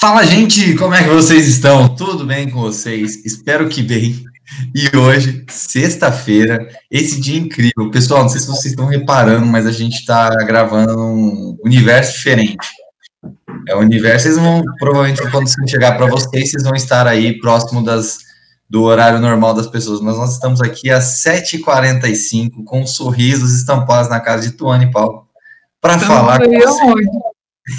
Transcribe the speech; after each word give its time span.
Fala, 0.00 0.24
gente! 0.24 0.74
Como 0.76 0.94
é 0.94 1.02
que 1.04 1.10
vocês 1.10 1.46
estão? 1.46 1.94
Tudo 1.94 2.24
bem 2.24 2.48
com 2.48 2.58
vocês? 2.58 3.22
Espero 3.22 3.68
que 3.68 3.82
bem. 3.82 4.24
E 4.74 4.96
hoje, 4.96 5.44
sexta-feira, 5.50 6.66
esse 6.90 7.20
dia 7.20 7.38
incrível. 7.38 7.90
Pessoal, 7.90 8.22
não 8.22 8.30
sei 8.30 8.40
se 8.40 8.46
vocês 8.46 8.72
estão 8.72 8.86
reparando, 8.86 9.44
mas 9.44 9.66
a 9.66 9.70
gente 9.70 9.96
está 9.96 10.30
gravando 10.36 10.98
um 10.98 11.58
universo 11.62 12.14
diferente. 12.14 12.66
É 13.68 13.76
o 13.76 13.80
universo, 13.80 14.22
vocês 14.22 14.38
vão, 14.38 14.62
provavelmente, 14.78 15.20
quando 15.30 15.50
chegar 15.68 15.98
para 15.98 16.06
vocês, 16.06 16.50
vocês 16.50 16.62
vão 16.62 16.74
estar 16.74 17.06
aí 17.06 17.38
próximo 17.38 17.84
das, 17.84 18.20
do 18.70 18.84
horário 18.84 19.18
normal 19.20 19.52
das 19.52 19.66
pessoas. 19.66 20.00
Mas 20.00 20.16
nós 20.16 20.32
estamos 20.32 20.62
aqui 20.62 20.90
às 20.90 21.22
7h45, 21.22 22.64
com 22.64 22.86
sorrisos 22.86 23.52
estampados 23.52 24.08
na 24.08 24.18
casa 24.18 24.48
de 24.48 24.56
Tuane 24.56 24.86
e 24.86 24.90
Paulo, 24.90 25.26
para 25.78 25.98
falar 25.98 26.40
com 26.40 26.58
vocês. 26.58 27.06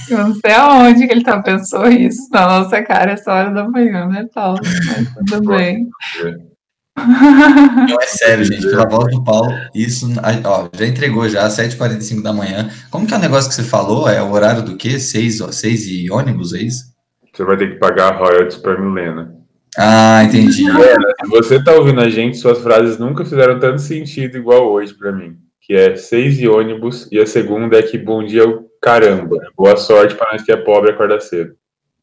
Eu 0.10 0.18
não 0.18 0.36
sei 0.36 0.54
aonde 0.54 1.08
que 1.08 1.14
ele 1.14 1.24
tá 1.24 1.42
pensou 1.42 1.88
isso 1.88 2.30
na 2.32 2.48
nossa 2.48 2.82
cara 2.82 3.12
essa 3.12 3.34
hora 3.34 3.52
da 3.52 3.68
manhã, 3.68 4.08
né, 4.08 4.28
Paulo? 4.34 4.60
Mas 4.64 5.14
tudo 5.30 5.48
bem. 5.50 5.90
Não 6.98 8.02
é 8.02 8.06
sério, 8.06 8.44
gente. 8.44 8.68
Pela 8.68 8.88
voz 8.88 9.14
do 9.16 9.24
Paulo, 9.24 9.50
isso 9.74 10.08
ó, 10.44 10.70
já 10.74 10.86
entregou 10.86 11.28
já, 11.28 11.48
7h45 11.48 12.22
da 12.22 12.34
manhã. 12.34 12.70
Como 12.90 13.08
que 13.08 13.14
é 13.14 13.18
o 13.18 13.20
negócio 13.20 13.50
que 13.50 13.56
você 13.56 13.64
falou? 13.64 14.10
É 14.10 14.22
o 14.22 14.32
horário 14.32 14.62
do 14.62 14.76
quê? 14.76 15.00
6, 15.00 15.40
6 15.52 15.88
e 15.88 16.12
ônibus, 16.12 16.54
é 16.54 16.60
isso? 16.60 16.92
Você 17.34 17.44
vai 17.46 17.58
ter 17.58 17.72
que 17.72 17.80
pagar 17.80 18.18
royalties 18.18 18.58
pra 18.58 18.80
Milena. 18.80 19.34
Ah, 19.78 20.24
entendi. 20.26 20.66
se 20.66 21.30
você 21.30 21.64
tá 21.64 21.74
ouvindo 21.74 22.02
a 22.02 22.10
gente, 22.10 22.38
suas 22.38 22.60
frases 22.60 22.98
nunca 22.98 23.24
fizeram 23.24 23.58
tanto 23.58 23.82
sentido 23.82 24.38
igual 24.38 24.70
hoje 24.70 24.94
para 24.94 25.14
mim. 25.14 25.38
Que 25.62 25.74
é 25.74 25.96
6 25.96 26.42
e 26.42 26.48
ônibus, 26.48 27.08
e 27.10 27.20
a 27.20 27.26
segunda 27.26 27.78
é 27.78 27.82
que 27.82 27.98
bom 27.98 28.24
dia 28.24 28.44
caramba. 28.82 29.38
Boa 29.56 29.78
sorte 29.78 30.16
para 30.16 30.34
nós 30.34 30.42
que 30.42 30.52
é 30.52 30.58
pobre 30.58 30.92
acordar 30.92 31.22
cedo. 31.22 31.56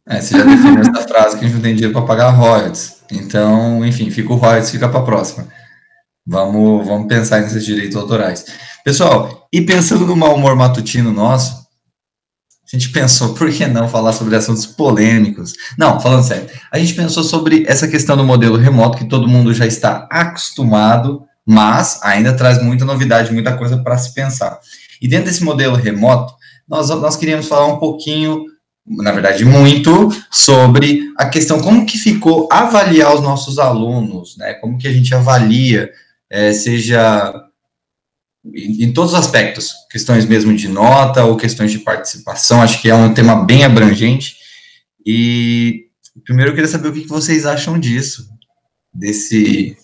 É, 0.09 0.21
você 0.21 0.39
já 0.39 0.45
definiu 0.45 0.81
essa 0.81 1.07
frase 1.07 1.39
que 1.39 1.45
a 1.45 1.49
gente 1.49 1.57
não 1.57 1.63
tem 1.63 1.75
dinheiro 1.75 1.93
para 1.93 2.07
pagar 2.07 2.31
royalties. 2.31 3.03
Então, 3.11 3.85
enfim, 3.85 4.11
fica 4.11 4.33
o 4.33 4.37
royalties, 4.37 4.71
fica 4.71 4.89
para 4.89 5.01
a 5.01 5.05
próxima. 5.05 5.49
Vamos, 6.27 6.87
vamos 6.87 7.09
pensar 7.09 7.41
nesses 7.41 7.65
direitos 7.65 7.97
autorais. 7.97 8.47
Pessoal, 8.85 9.49
e 9.53 9.61
pensando 9.61 10.07
no 10.07 10.17
mau 10.17 10.35
humor 10.35 10.55
matutino 10.55 11.13
nosso, 11.13 11.67
a 12.71 12.77
gente 12.77 12.91
pensou, 12.91 13.35
por 13.35 13.51
que 13.51 13.67
não 13.67 13.89
falar 13.89 14.13
sobre 14.13 14.37
assuntos 14.37 14.67
polêmicos? 14.67 15.55
Não, 15.79 15.99
falando 15.99 16.23
sério, 16.23 16.49
a 16.71 16.79
gente 16.79 16.93
pensou 16.93 17.25
sobre 17.25 17.65
essa 17.67 17.89
questão 17.89 18.15
do 18.15 18.25
modelo 18.25 18.59
remoto, 18.59 18.99
que 18.99 19.09
todo 19.09 19.27
mundo 19.27 19.55
já 19.55 19.67
está 19.67 20.07
acostumado, 20.11 21.23
mas 21.47 21.99
ainda 22.03 22.35
traz 22.35 22.63
muita 22.63 22.85
novidade, 22.85 23.33
muita 23.33 23.57
coisa 23.57 23.79
para 23.79 23.97
se 23.97 24.13
pensar. 24.13 24.61
E 25.01 25.09
dentro 25.09 25.27
desse 25.31 25.43
modelo 25.43 25.77
remoto, 25.77 26.35
nós, 26.69 26.91
nós 26.91 27.17
queríamos 27.17 27.49
falar 27.49 27.67
um 27.67 27.79
pouquinho, 27.79 28.45
na 28.87 29.13
verdade, 29.13 29.45
muito, 29.45 30.11
sobre 30.31 31.13
a 31.17 31.29
questão 31.29 31.61
como 31.61 31.87
que 31.87 31.97
ficou 31.97 32.49
avaliar 32.53 33.15
os 33.15 33.23
nossos 33.23 33.59
alunos, 33.59 34.37
né? 34.37 34.55
Como 34.55 34.79
que 34.79 34.87
a 34.87 34.93
gente 34.93 35.15
avalia, 35.15 35.91
é, 36.31 36.53
seja 36.53 37.33
em, 38.45 38.85
em 38.85 38.93
todos 38.93 39.13
os 39.13 39.19
aspectos, 39.19 39.73
questões 39.91 40.27
mesmo 40.27 40.55
de 40.55 40.69
nota 40.69 41.25
ou 41.25 41.37
questões 41.37 41.71
de 41.73 41.79
participação, 41.79 42.61
acho 42.61 42.83
que 42.83 42.91
é 42.91 42.95
um 42.95 43.15
tema 43.15 43.45
bem 43.45 43.65
abrangente. 43.65 44.37
E 45.05 45.87
primeiro 46.25 46.51
eu 46.51 46.55
queria 46.55 46.69
saber 46.69 46.89
o 46.89 46.93
que 46.93 47.07
vocês 47.07 47.47
acham 47.47 47.79
disso, 47.79 48.29
desse, 48.93 49.77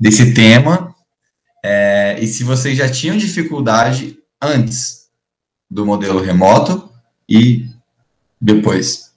desse 0.00 0.34
tema, 0.34 0.92
é, 1.64 2.18
e 2.20 2.26
se 2.26 2.42
vocês 2.42 2.76
já 2.76 2.88
tinham 2.88 3.16
dificuldade 3.16 4.18
antes 4.42 5.03
do 5.70 5.84
modelo 5.84 6.20
remoto 6.20 6.90
e 7.28 7.68
depois? 8.40 9.12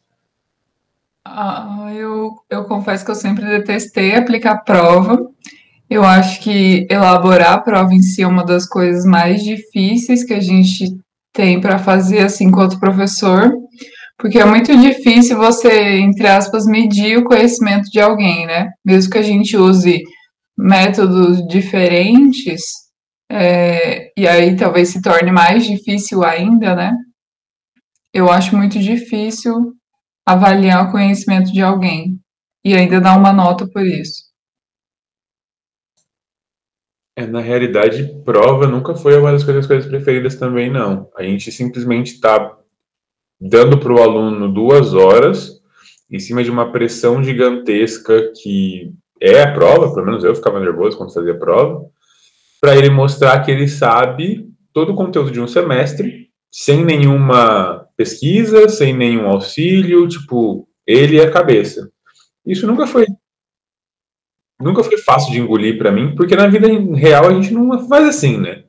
Ah, 1.25 1.91
eu, 1.93 2.31
eu 2.49 2.63
confesso 2.65 3.03
que 3.03 3.11
eu 3.11 3.15
sempre 3.15 3.45
detestei 3.45 4.15
aplicar 4.15 4.63
prova. 4.63 5.27
Eu 5.89 6.03
acho 6.03 6.41
que 6.41 6.87
elaborar 6.89 7.53
a 7.53 7.59
prova 7.59 7.93
em 7.93 8.01
si 8.01 8.21
é 8.21 8.27
uma 8.27 8.43
das 8.43 8.67
coisas 8.67 9.05
mais 9.05 9.43
difíceis 9.43 10.23
que 10.23 10.33
a 10.33 10.39
gente 10.39 10.97
tem 11.33 11.61
para 11.61 11.77
fazer 11.77 12.19
assim 12.19 12.45
enquanto 12.45 12.79
professor, 12.79 13.53
porque 14.17 14.39
é 14.39 14.45
muito 14.45 14.75
difícil 14.75 15.37
você, 15.37 15.99
entre 15.99 16.27
aspas, 16.27 16.65
medir 16.65 17.19
o 17.19 17.23
conhecimento 17.23 17.89
de 17.91 17.99
alguém, 17.99 18.47
né? 18.47 18.71
Mesmo 18.83 19.11
que 19.11 19.17
a 19.19 19.23
gente 19.23 19.55
use 19.55 20.01
métodos 20.57 21.47
diferentes, 21.47 22.63
é, 23.39 24.11
e 24.17 24.27
aí 24.27 24.55
talvez 24.55 24.89
se 24.89 25.01
torne 25.01 25.31
mais 25.31 25.65
difícil 25.65 26.23
ainda, 26.23 26.75
né? 26.75 26.97
Eu 28.13 28.31
acho 28.31 28.55
muito 28.55 28.79
difícil 28.79 29.73
avaliar 30.25 30.87
o 30.87 30.91
conhecimento 30.91 31.51
de 31.51 31.61
alguém 31.61 32.19
e 32.65 32.73
ainda 32.73 32.99
dar 32.99 33.17
uma 33.17 33.31
nota 33.31 33.67
por 33.67 33.85
isso. 33.85 34.27
É, 37.15 37.25
na 37.25 37.41
realidade, 37.41 38.21
prova 38.23 38.67
nunca 38.67 38.95
foi 38.95 39.17
uma 39.19 39.31
das 39.31 39.43
coisas, 39.43 39.65
coisas 39.65 39.89
preferidas 39.89 40.35
também, 40.35 40.69
não. 40.69 41.09
A 41.15 41.23
gente 41.23 41.51
simplesmente 41.51 42.13
está 42.13 42.57
dando 43.39 43.79
para 43.79 43.93
o 43.93 44.01
aluno 44.01 44.51
duas 44.51 44.93
horas 44.93 45.61
em 46.09 46.19
cima 46.19 46.43
de 46.43 46.49
uma 46.49 46.71
pressão 46.71 47.23
gigantesca 47.23 48.31
que 48.41 48.93
é 49.21 49.43
a 49.43 49.53
prova, 49.53 49.93
pelo 49.93 50.05
menos 50.05 50.23
eu 50.23 50.35
ficava 50.35 50.59
nervoso 50.59 50.97
quando 50.97 51.13
fazia 51.13 51.37
prova, 51.37 51.85
para 52.59 52.75
ele 52.75 52.89
mostrar 52.89 53.39
que 53.43 53.51
ele 53.51 53.67
sabe 53.67 54.47
todo 54.73 54.91
o 54.93 54.95
conteúdo 54.95 55.31
de 55.31 55.39
um 55.39 55.47
semestre, 55.47 56.27
sem 56.51 56.83
nenhuma 56.83 57.87
pesquisa, 57.95 58.69
sem 58.69 58.95
nenhum 58.95 59.27
auxílio, 59.27 60.07
tipo, 60.07 60.67
ele 60.85 61.19
é 61.19 61.25
a 61.25 61.31
cabeça. 61.31 61.89
Isso 62.45 62.65
nunca 62.65 62.87
foi 62.87 63.05
nunca 64.59 64.83
foi 64.83 64.97
fácil 64.97 65.31
de 65.31 65.39
engolir 65.39 65.77
para 65.77 65.91
mim, 65.91 66.15
porque 66.15 66.35
na 66.35 66.47
vida 66.47 66.67
real 66.95 67.27
a 67.27 67.33
gente 67.33 67.53
não 67.53 67.87
faz 67.87 68.07
assim, 68.07 68.37
né? 68.37 68.63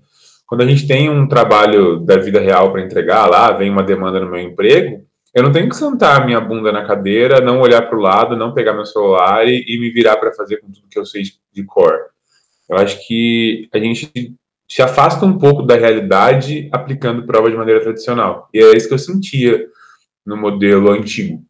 Quando 0.47 0.63
a 0.63 0.67
gente 0.67 0.87
tem 0.87 1.09
um 1.09 1.27
trabalho 1.27 2.01
da 2.01 2.17
vida 2.17 2.41
real 2.41 2.73
para 2.73 2.83
entregar 2.83 3.27
lá, 3.27 3.53
vem 3.53 3.71
uma 3.71 3.83
demanda 3.83 4.21
no 4.21 4.31
meu 4.31 4.41
emprego, 4.41 5.07
eu 5.35 5.43
não 5.43 5.53
tenho 5.53 5.69
que 5.69 5.77
sentar 5.77 6.25
minha 6.25 6.41
bunda 6.41 6.73
na 6.73 6.87
cadeira, 6.87 7.41
não 7.41 7.61
olhar 7.61 7.83
para 7.83 7.99
o 7.99 8.01
lado, 8.01 8.37
não 8.37 8.55
pegar 8.55 8.73
meu 8.73 8.85
celular 8.85 9.47
e, 9.47 9.65
e 9.67 9.79
me 9.79 9.91
virar 9.91 10.17
para 10.17 10.33
fazer 10.33 10.59
com 10.59 10.71
tudo 10.71 10.89
que 10.91 10.99
eu 10.99 11.07
sei 11.07 11.23
de 11.53 11.65
cor. 11.65 11.93
Eu 12.69 12.77
acho 12.77 13.07
que 13.07 13.69
a 13.73 13.79
gente 13.79 14.37
se 14.69 14.83
afasta 14.83 15.25
um 15.25 15.39
pouco 15.39 15.63
da 15.63 15.77
realidade 15.77 16.69
aplicando 16.71 17.27
prova 17.27 17.51
de 17.51 17.57
maneira 17.57 17.81
tradicional. 17.81 18.49
E 18.53 18.59
é 18.59 18.77
isso 18.77 18.89
que 18.89 18.95
eu 18.95 18.99
sentia 18.99 19.67
no 20.27 20.37
modelo 20.37 20.91
antigo. 20.91 21.43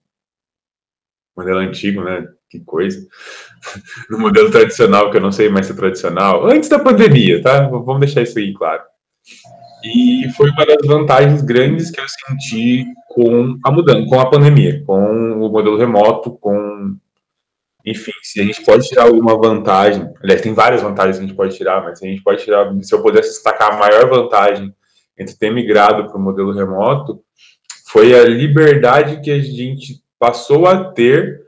Modelo 1.36 1.58
antigo, 1.58 2.02
né? 2.02 2.28
Que 2.48 2.60
coisa. 2.60 3.06
No 4.08 4.18
modelo 4.18 4.52
tradicional, 4.52 5.10
que 5.10 5.16
eu 5.16 5.20
não 5.20 5.32
sei 5.32 5.48
mais 5.48 5.66
se 5.66 5.72
é 5.72 5.74
tradicional, 5.74 6.46
antes 6.46 6.68
da 6.68 6.78
pandemia, 6.78 7.42
tá? 7.42 7.66
Vamos 7.66 7.98
deixar 7.98 8.22
isso 8.22 8.38
aí 8.38 8.54
claro. 8.54 8.82
E 9.84 10.28
foi 10.36 10.50
uma 10.50 10.64
das 10.64 10.86
vantagens 10.86 11.42
grandes 11.42 11.90
que 11.90 12.00
eu 12.00 12.04
senti 12.08 12.86
com 13.08 13.58
a 13.64 13.70
mudança, 13.72 14.08
com 14.08 14.20
a 14.20 14.30
pandemia, 14.30 14.82
com 14.86 15.32
o 15.32 15.50
modelo 15.50 15.76
remoto, 15.76 16.30
com 16.38 16.96
enfim, 17.90 18.12
se 18.22 18.40
a 18.40 18.44
gente 18.44 18.64
pode 18.64 18.86
tirar 18.88 19.04
alguma 19.04 19.36
vantagem, 19.36 20.08
aliás, 20.22 20.40
tem 20.40 20.52
várias 20.52 20.82
vantagens 20.82 21.16
que 21.16 21.24
a 21.24 21.26
gente 21.26 21.36
pode 21.36 21.56
tirar, 21.56 21.82
mas 21.82 21.98
se 21.98 22.06
a 22.06 22.10
gente 22.10 22.22
pode 22.22 22.42
tirar, 22.42 22.72
se 22.82 22.94
eu 22.94 23.02
pudesse 23.02 23.30
destacar 23.30 23.74
a 23.74 23.78
maior 23.78 24.08
vantagem 24.08 24.74
entre 25.18 25.36
ter 25.36 25.50
migrado 25.50 26.06
para 26.06 26.16
o 26.16 26.20
modelo 26.20 26.52
remoto, 26.52 27.22
foi 27.90 28.18
a 28.18 28.24
liberdade 28.24 29.20
que 29.20 29.30
a 29.30 29.40
gente 29.40 30.02
passou 30.18 30.66
a 30.66 30.84
ter 30.92 31.40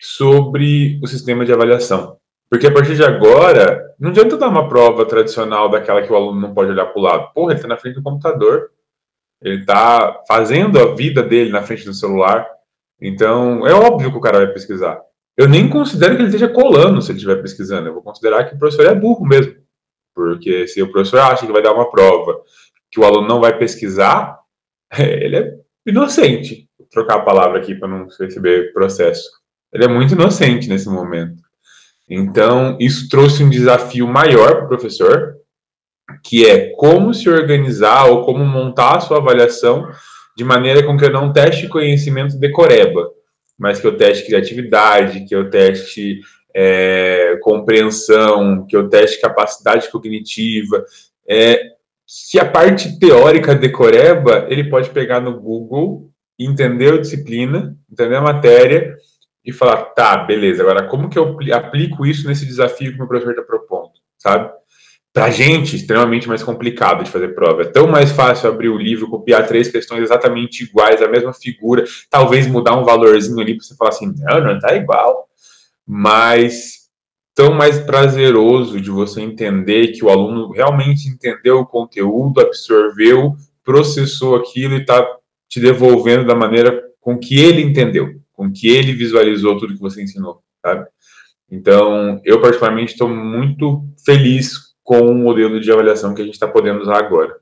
sobre 0.00 1.00
o 1.02 1.06
sistema 1.06 1.44
de 1.44 1.52
avaliação. 1.52 2.16
Porque 2.48 2.66
a 2.66 2.72
partir 2.72 2.94
de 2.94 3.04
agora, 3.04 3.82
não 3.98 4.10
adianta 4.10 4.36
dar 4.36 4.48
uma 4.48 4.68
prova 4.68 5.04
tradicional 5.04 5.68
daquela 5.68 6.02
que 6.02 6.12
o 6.12 6.16
aluno 6.16 6.40
não 6.40 6.54
pode 6.54 6.70
olhar 6.70 6.86
para 6.86 7.00
o 7.00 7.02
lado. 7.02 7.32
Porra, 7.34 7.52
ele 7.52 7.58
está 7.58 7.68
na 7.68 7.76
frente 7.76 7.94
do 7.94 8.02
computador, 8.02 8.70
ele 9.42 9.60
está 9.60 10.22
fazendo 10.28 10.78
a 10.78 10.94
vida 10.94 11.22
dele 11.22 11.50
na 11.50 11.62
frente 11.62 11.84
do 11.84 11.94
celular. 11.94 12.46
Então, 13.00 13.66
é 13.66 13.74
óbvio 13.74 14.10
que 14.10 14.16
o 14.18 14.20
cara 14.20 14.38
vai 14.38 14.48
pesquisar. 14.48 15.00
Eu 15.36 15.48
nem 15.48 15.68
considero 15.68 16.16
que 16.16 16.22
ele 16.22 16.28
esteja 16.28 16.48
colando 16.48 17.02
se 17.02 17.10
ele 17.10 17.18
estiver 17.18 17.42
pesquisando. 17.42 17.88
Eu 17.88 17.94
vou 17.94 18.02
considerar 18.02 18.44
que 18.44 18.54
o 18.54 18.58
professor 18.58 18.86
é 18.86 18.94
burro 18.94 19.26
mesmo. 19.26 19.54
Porque 20.14 20.66
se 20.66 20.82
o 20.82 20.90
professor 20.90 21.20
acha 21.20 21.46
que 21.46 21.52
vai 21.52 21.62
dar 21.62 21.74
uma 21.74 21.90
prova 21.90 22.40
que 22.90 22.98
o 22.98 23.04
aluno 23.04 23.28
não 23.28 23.40
vai 23.40 23.58
pesquisar, 23.58 24.38
ele 24.98 25.36
é 25.36 25.54
inocente. 25.86 26.68
Vou 26.78 26.88
trocar 26.88 27.16
a 27.16 27.22
palavra 27.22 27.58
aqui 27.58 27.74
para 27.74 27.88
não 27.88 28.08
receber 28.18 28.72
processo. 28.72 29.28
Ele 29.72 29.84
é 29.84 29.88
muito 29.88 30.14
inocente 30.14 30.68
nesse 30.68 30.88
momento. 30.88 31.42
Então, 32.08 32.78
isso 32.80 33.08
trouxe 33.08 33.44
um 33.44 33.50
desafio 33.50 34.06
maior 34.06 34.56
para 34.56 34.64
o 34.64 34.68
professor, 34.68 35.34
que 36.22 36.46
é 36.46 36.70
como 36.76 37.12
se 37.12 37.28
organizar 37.28 38.06
ou 38.06 38.24
como 38.24 38.44
montar 38.44 38.96
a 38.96 39.00
sua 39.00 39.18
avaliação 39.18 39.90
de 40.36 40.44
maneira 40.44 40.84
com 40.84 40.96
que 40.96 41.04
eu 41.04 41.12
não 41.12 41.32
teste 41.32 41.68
conhecimento 41.68 42.38
decoreba 42.38 43.10
mas 43.58 43.80
que 43.80 43.86
eu 43.86 43.96
teste 43.96 44.26
criatividade, 44.26 45.24
que 45.24 45.34
eu 45.34 45.50
teste 45.50 46.20
é, 46.54 47.38
compreensão, 47.42 48.66
que 48.66 48.76
eu 48.76 48.88
teste 48.88 49.20
capacidade 49.20 49.90
cognitiva. 49.90 50.84
É, 51.28 51.72
se 52.06 52.38
a 52.38 52.44
parte 52.44 52.98
teórica 52.98 53.54
decoreba, 53.54 54.46
ele 54.48 54.70
pode 54.70 54.90
pegar 54.90 55.20
no 55.20 55.40
Google 55.40 56.10
entender 56.38 56.94
a 56.94 57.00
disciplina, 57.00 57.76
entender 57.90 58.16
a 58.16 58.20
matéria 58.20 58.96
e 59.44 59.52
falar, 59.52 59.84
tá, 59.86 60.16
beleza, 60.18 60.62
agora 60.62 60.86
como 60.86 61.08
que 61.08 61.18
eu 61.18 61.36
aplico 61.52 62.04
isso 62.04 62.26
nesse 62.26 62.44
desafio 62.44 62.90
que 62.90 62.96
o 62.96 62.98
meu 62.98 63.08
professor 63.08 63.30
está 63.30 63.42
propondo, 63.42 63.92
sabe? 64.18 64.52
Para 65.16 65.28
a 65.28 65.30
gente, 65.30 65.76
extremamente 65.76 66.28
mais 66.28 66.42
complicado 66.42 67.02
de 67.02 67.10
fazer 67.10 67.28
prova. 67.28 67.62
É 67.62 67.64
tão 67.64 67.86
mais 67.86 68.12
fácil 68.12 68.50
abrir 68.50 68.68
o 68.68 68.76
livro, 68.76 69.08
copiar 69.08 69.46
três 69.46 69.66
questões 69.66 70.02
exatamente 70.02 70.64
iguais, 70.64 71.00
a 71.00 71.08
mesma 71.08 71.32
figura, 71.32 71.84
talvez 72.10 72.46
mudar 72.46 72.76
um 72.76 72.84
valorzinho 72.84 73.40
ali 73.40 73.56
para 73.56 73.64
você 73.64 73.74
falar 73.76 73.88
assim, 73.92 74.12
não, 74.14 74.44
não 74.44 74.58
tá 74.58 74.76
igual. 74.76 75.26
Mas 75.86 76.90
tão 77.34 77.54
mais 77.54 77.78
prazeroso 77.78 78.78
de 78.78 78.90
você 78.90 79.22
entender 79.22 79.92
que 79.92 80.04
o 80.04 80.10
aluno 80.10 80.52
realmente 80.52 81.08
entendeu 81.08 81.60
o 81.60 81.66
conteúdo, 81.66 82.42
absorveu, 82.42 83.36
processou 83.64 84.36
aquilo 84.36 84.74
e 84.74 84.82
está 84.82 85.02
te 85.48 85.58
devolvendo 85.58 86.26
da 86.26 86.34
maneira 86.34 86.84
com 87.00 87.18
que 87.18 87.40
ele 87.40 87.62
entendeu, 87.62 88.20
com 88.34 88.52
que 88.52 88.68
ele 88.68 88.92
visualizou 88.92 89.56
tudo 89.56 89.72
que 89.72 89.80
você 89.80 90.02
ensinou, 90.02 90.42
sabe? 90.60 90.86
Então, 91.50 92.20
eu 92.22 92.38
particularmente 92.38 92.92
estou 92.92 93.08
muito 93.08 93.82
feliz 94.04 94.66
com 94.86 95.00
o 95.00 95.14
modelo 95.14 95.60
de 95.60 95.70
avaliação 95.70 96.14
que 96.14 96.22
a 96.22 96.24
gente 96.24 96.34
está 96.34 96.46
podendo 96.46 96.80
usar 96.80 96.98
agora. 96.98 97.36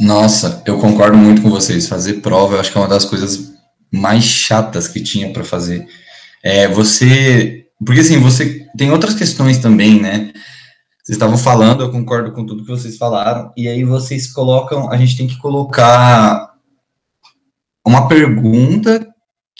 Nossa, 0.00 0.62
eu 0.64 0.78
concordo 0.78 1.18
muito 1.18 1.42
com 1.42 1.50
vocês. 1.50 1.88
Fazer 1.88 2.22
prova, 2.22 2.54
eu 2.54 2.60
acho 2.60 2.70
que 2.70 2.78
é 2.78 2.80
uma 2.80 2.88
das 2.88 3.04
coisas 3.04 3.52
mais 3.92 4.22
chatas 4.22 4.86
que 4.86 5.02
tinha 5.02 5.32
para 5.32 5.42
fazer. 5.42 5.86
É, 6.44 6.68
você, 6.68 7.66
porque 7.84 8.00
assim, 8.00 8.20
você 8.20 8.66
tem 8.78 8.92
outras 8.92 9.14
questões 9.14 9.58
também, 9.58 10.00
né? 10.00 10.32
Vocês 11.02 11.16
estavam 11.16 11.36
falando, 11.36 11.82
eu 11.82 11.90
concordo 11.90 12.30
com 12.32 12.46
tudo 12.46 12.62
que 12.62 12.70
vocês 12.70 12.96
falaram, 12.96 13.52
e 13.56 13.66
aí 13.66 13.82
vocês 13.82 14.32
colocam, 14.32 14.88
a 14.92 14.96
gente 14.96 15.16
tem 15.16 15.26
que 15.26 15.38
colocar 15.38 16.54
uma 17.84 18.06
pergunta 18.06 19.09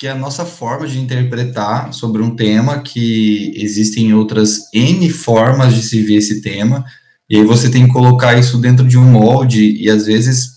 que 0.01 0.07
é 0.07 0.13
a 0.13 0.15
nossa 0.15 0.47
forma 0.47 0.87
de 0.87 0.99
interpretar 0.99 1.93
sobre 1.93 2.23
um 2.23 2.35
tema, 2.35 2.79
que 2.79 3.53
existem 3.55 4.15
outras 4.15 4.73
N 4.73 5.11
formas 5.11 5.75
de 5.75 5.83
se 5.83 6.01
ver 6.01 6.15
esse 6.15 6.41
tema, 6.41 6.87
e 7.29 7.37
aí 7.37 7.45
você 7.45 7.69
tem 7.69 7.85
que 7.85 7.93
colocar 7.93 8.39
isso 8.39 8.57
dentro 8.57 8.89
de 8.89 8.97
um 8.97 9.05
molde, 9.05 9.77
e 9.79 9.91
às 9.91 10.07
vezes, 10.07 10.53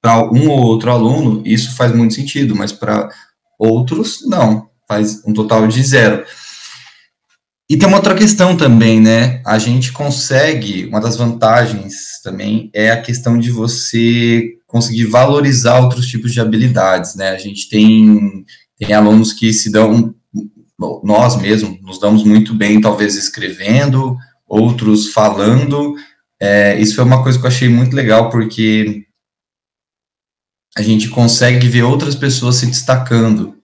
para 0.00 0.22
um 0.32 0.48
ou 0.48 0.60
outro 0.60 0.92
aluno, 0.92 1.42
isso 1.44 1.74
faz 1.74 1.92
muito 1.92 2.14
sentido, 2.14 2.54
mas 2.54 2.70
para 2.70 3.08
outros, 3.58 4.20
não, 4.28 4.68
faz 4.86 5.20
um 5.26 5.32
total 5.32 5.66
de 5.66 5.82
zero. 5.82 6.24
E 7.68 7.76
tem 7.76 7.88
uma 7.88 7.96
outra 7.96 8.14
questão 8.14 8.56
também, 8.56 9.00
né? 9.00 9.42
A 9.44 9.58
gente 9.58 9.90
consegue, 9.90 10.84
uma 10.84 11.00
das 11.00 11.16
vantagens 11.16 12.20
também 12.22 12.70
é 12.72 12.92
a 12.92 13.02
questão 13.02 13.40
de 13.40 13.50
você 13.50 14.52
conseguir 14.68 15.06
valorizar 15.06 15.80
outros 15.80 16.06
tipos 16.06 16.32
de 16.32 16.40
habilidades, 16.40 17.16
né? 17.16 17.30
A 17.30 17.38
gente 17.38 17.68
tem 17.68 18.44
tem 18.84 18.94
alunos 18.94 19.32
que 19.32 19.52
se 19.52 19.70
dão, 19.70 20.14
nós 21.02 21.40
mesmos, 21.40 21.80
nos 21.80 21.98
damos 21.98 22.24
muito 22.24 22.54
bem, 22.54 22.80
talvez 22.80 23.16
escrevendo, 23.16 24.16
outros 24.46 25.10
falando. 25.10 25.94
É, 26.40 26.78
isso 26.78 26.96
foi 26.96 27.04
uma 27.04 27.22
coisa 27.22 27.38
que 27.38 27.44
eu 27.44 27.48
achei 27.48 27.68
muito 27.68 27.96
legal, 27.96 28.28
porque 28.28 29.06
a 30.76 30.82
gente 30.82 31.08
consegue 31.08 31.68
ver 31.68 31.82
outras 31.82 32.14
pessoas 32.14 32.56
se 32.56 32.66
destacando. 32.66 33.56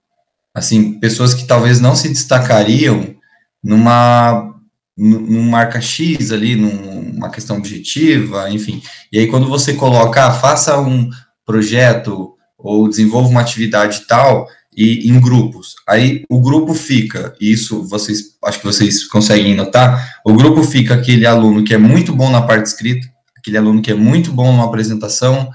Assim, 0.55 0.99
pessoas 0.99 1.35
que 1.35 1.45
talvez 1.45 1.81
não 1.81 1.95
se 1.95 2.09
destacariam 2.09 3.15
numa, 3.63 4.55
numa 4.97 5.51
marca 5.51 5.81
X 5.81 6.33
ali, 6.33 6.57
numa 6.57 7.31
questão 7.31 7.59
objetiva, 7.59 8.51
enfim. 8.51 8.83
E 9.13 9.19
aí, 9.19 9.27
quando 9.27 9.49
você 9.49 9.75
coloca, 9.75 10.27
ah, 10.27 10.33
faça 10.33 10.81
um 10.81 11.11
projeto 11.45 12.35
ou 12.57 12.89
desenvolva 12.89 13.29
uma 13.29 13.41
atividade 13.41 14.07
tal, 14.07 14.47
e 14.81 15.11
em 15.11 15.21
grupos. 15.21 15.75
Aí 15.87 16.25
o 16.27 16.41
grupo 16.41 16.73
fica, 16.73 17.35
e 17.39 17.53
isso 17.53 17.87
vocês 17.87 18.37
acho 18.43 18.61
que 18.61 18.65
vocês 18.65 19.05
conseguem 19.05 19.55
notar, 19.55 20.21
o 20.25 20.33
grupo 20.33 20.63
fica 20.63 20.95
aquele 20.95 21.27
aluno 21.27 21.63
que 21.63 21.75
é 21.75 21.79
muito 21.79 22.15
bom 22.15 22.31
na 22.31 22.41
parte 22.41 22.65
escrita, 22.65 23.07
aquele 23.37 23.59
aluno 23.59 23.83
que 23.83 23.91
é 23.91 23.95
muito 23.95 24.33
bom 24.33 24.51
numa 24.51 24.65
apresentação, 24.65 25.51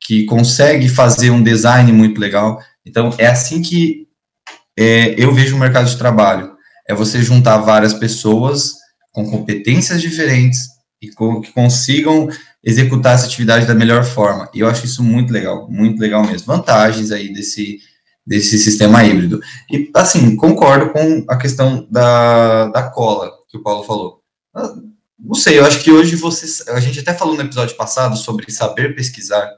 que 0.00 0.24
consegue 0.24 0.88
fazer 0.88 1.30
um 1.30 1.40
design 1.40 1.92
muito 1.92 2.20
legal. 2.20 2.60
Então 2.84 3.14
é 3.16 3.28
assim 3.28 3.62
que 3.62 4.08
é, 4.76 5.14
eu 5.16 5.32
vejo 5.32 5.54
o 5.54 5.58
mercado 5.58 5.88
de 5.88 5.96
trabalho. 5.96 6.52
É 6.88 6.92
você 6.92 7.22
juntar 7.22 7.58
várias 7.58 7.94
pessoas 7.94 8.72
com 9.12 9.30
competências 9.30 10.02
diferentes 10.02 10.66
e 11.00 11.10
com, 11.12 11.40
que 11.40 11.52
consigam 11.52 12.28
executar 12.62 13.14
essa 13.14 13.26
atividade 13.26 13.66
da 13.66 13.74
melhor 13.74 14.02
forma. 14.04 14.50
E 14.52 14.60
eu 14.60 14.68
acho 14.68 14.84
isso 14.84 15.00
muito 15.00 15.32
legal, 15.32 15.70
muito 15.70 16.00
legal 16.00 16.26
mesmo. 16.26 16.46
Vantagens 16.48 17.12
aí 17.12 17.32
desse 17.32 17.78
desse 18.26 18.58
sistema 18.58 19.04
híbrido. 19.04 19.40
E, 19.70 19.90
assim, 19.94 20.36
concordo 20.36 20.90
com 20.90 21.24
a 21.28 21.36
questão 21.36 21.86
da, 21.90 22.68
da 22.68 22.82
cola, 22.84 23.30
que 23.48 23.56
o 23.56 23.62
Paulo 23.62 23.84
falou. 23.84 24.20
Ah, 24.54 24.74
não 25.18 25.34
sei, 25.34 25.58
eu 25.58 25.64
acho 25.64 25.82
que 25.82 25.90
hoje 25.90 26.16
vocês, 26.16 26.66
a 26.68 26.80
gente 26.80 27.00
até 27.00 27.14
falou 27.14 27.34
no 27.34 27.42
episódio 27.42 27.76
passado 27.76 28.16
sobre 28.16 28.50
saber 28.50 28.94
pesquisar, 28.94 29.50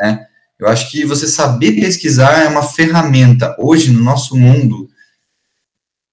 né? 0.00 0.26
Eu 0.58 0.68
acho 0.68 0.90
que 0.90 1.04
você 1.04 1.26
saber 1.26 1.72
pesquisar 1.72 2.44
é 2.44 2.48
uma 2.48 2.62
ferramenta. 2.62 3.54
Hoje, 3.58 3.90
no 3.90 4.02
nosso 4.02 4.36
mundo, 4.36 4.88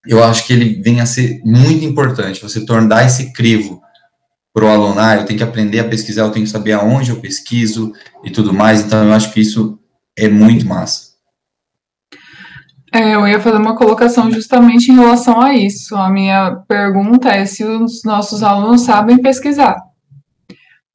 eu 0.06 0.24
acho 0.24 0.46
que 0.48 0.54
ele 0.54 0.82
vem 0.82 1.02
a 1.02 1.06
ser 1.06 1.40
muito 1.44 1.86
importante, 1.86 2.42
você 2.42 2.66
tornar 2.66 3.06
esse 3.06 3.32
crivo 3.32 3.82
para 4.52 4.66
o 4.66 4.68
aluno, 4.68 5.00
ah, 5.00 5.16
eu 5.16 5.26
tenho 5.26 5.38
que 5.38 5.44
aprender 5.44 5.80
a 5.80 5.88
pesquisar, 5.88 6.24
eu 6.24 6.32
tenho 6.32 6.46
que 6.46 6.52
saber 6.52 6.74
aonde 6.74 7.12
eu 7.12 7.20
pesquiso 7.20 7.94
e 8.24 8.32
tudo 8.32 8.52
mais, 8.52 8.82
então 8.82 9.06
eu 9.06 9.14
acho 9.14 9.32
que 9.32 9.40
isso 9.40 9.80
é 10.18 10.28
muito 10.28 10.66
massa. 10.66 11.09
É, 12.92 13.14
eu 13.14 13.28
ia 13.28 13.40
fazer 13.40 13.58
uma 13.58 13.76
colocação 13.76 14.32
justamente 14.32 14.92
em 14.92 14.96
relação 14.96 15.40
a 15.40 15.54
isso. 15.54 15.96
A 15.96 16.10
minha 16.10 16.58
pergunta 16.68 17.30
é 17.30 17.46
se 17.46 17.64
os 17.64 18.04
nossos 18.04 18.42
alunos 18.42 18.82
sabem 18.82 19.18
pesquisar. 19.18 19.78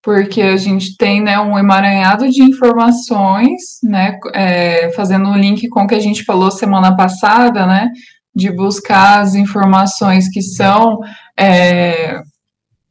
Porque 0.03 0.43
a 0.43 0.57
gente 0.57 0.97
tem 0.97 1.23
né, 1.23 1.39
um 1.39 1.59
emaranhado 1.59 2.29
de 2.29 2.43
informações, 2.43 3.79
né, 3.83 4.19
é, 4.35 4.91
fazendo 4.93 5.29
um 5.29 5.37
link 5.37 5.69
com 5.69 5.85
o 5.85 5.87
que 5.87 5.95
a 5.95 6.01
gente 6.01 6.25
falou 6.25 6.51
semana 6.51 6.95
passada, 6.95 7.65
né, 7.65 7.89
de 8.35 8.51
buscar 8.51 9.21
as 9.21 9.35
informações 9.35 10.29
que 10.29 10.43
são 10.43 10.99
é, 11.39 12.21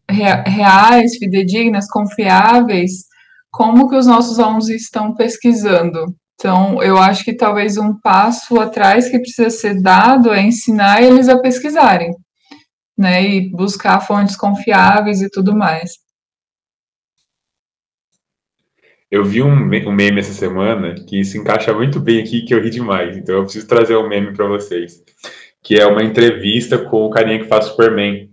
reais, 0.09 1.17
fidedignas, 1.17 1.87
confiáveis, 1.87 3.03
como 3.51 3.87
que 3.89 3.95
os 3.95 4.07
nossos 4.07 4.39
alunos 4.39 4.69
estão 4.69 5.13
pesquisando. 5.13 6.05
Então, 6.35 6.81
eu 6.83 6.97
acho 6.97 7.23
que 7.23 7.35
talvez 7.35 7.77
um 7.77 7.99
passo 7.99 8.59
atrás 8.59 9.09
que 9.09 9.19
precisa 9.19 9.49
ser 9.49 9.81
dado 9.81 10.31
é 10.31 10.41
ensinar 10.41 11.01
eles 11.01 11.29
a 11.29 11.39
pesquisarem, 11.39 12.11
né, 12.97 13.23
e 13.23 13.51
buscar 13.51 13.99
fontes 14.01 14.35
confiáveis 14.35 15.21
e 15.21 15.29
tudo 15.29 15.55
mais. 15.55 15.91
Eu 19.13 19.23
vi 19.23 19.43
um, 19.43 19.55
meme 19.55 20.19
essa 20.19 20.33
semana 20.33 20.95
que 20.95 21.23
se 21.23 21.37
encaixa 21.37 21.71
muito 21.71 21.99
bem 21.99 22.19
aqui, 22.19 22.41
que 22.41 22.53
eu 22.53 22.59
ri 22.59 22.71
demais, 22.71 23.15
então 23.15 23.35
eu 23.35 23.43
preciso 23.43 23.67
trazer 23.67 23.95
um 23.95 24.09
meme 24.09 24.33
para 24.33 24.47
vocês, 24.47 25.03
que 25.61 25.75
é 25.75 25.85
uma 25.85 26.03
entrevista 26.03 26.79
com 26.79 27.05
o 27.05 27.11
carinha 27.11 27.37
que 27.37 27.47
faz 27.47 27.65
Superman. 27.65 28.32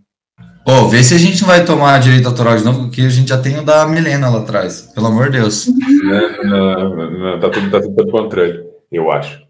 Pô, 0.70 0.86
vê 0.86 1.02
se 1.02 1.12
a 1.12 1.18
gente 1.18 1.42
vai 1.42 1.64
tomar 1.64 1.98
direito 1.98 2.28
autoral 2.28 2.56
de 2.56 2.64
novo, 2.64 2.82
porque 2.82 3.00
a 3.00 3.08
gente 3.08 3.30
já 3.30 3.42
tem 3.42 3.58
o 3.58 3.64
da 3.64 3.88
Milena 3.88 4.30
lá 4.30 4.38
atrás. 4.38 4.82
Pelo 4.94 5.08
amor 5.08 5.28
de 5.28 5.40
Deus. 5.40 5.66
Não, 5.66 6.94
não, 6.94 7.10
não, 7.10 7.40
tá 7.40 7.50
tudo, 7.50 7.68
tá 7.72 7.80
tudo 7.80 8.08
contrário, 8.08 8.66
eu 8.92 9.10
acho. 9.10 9.42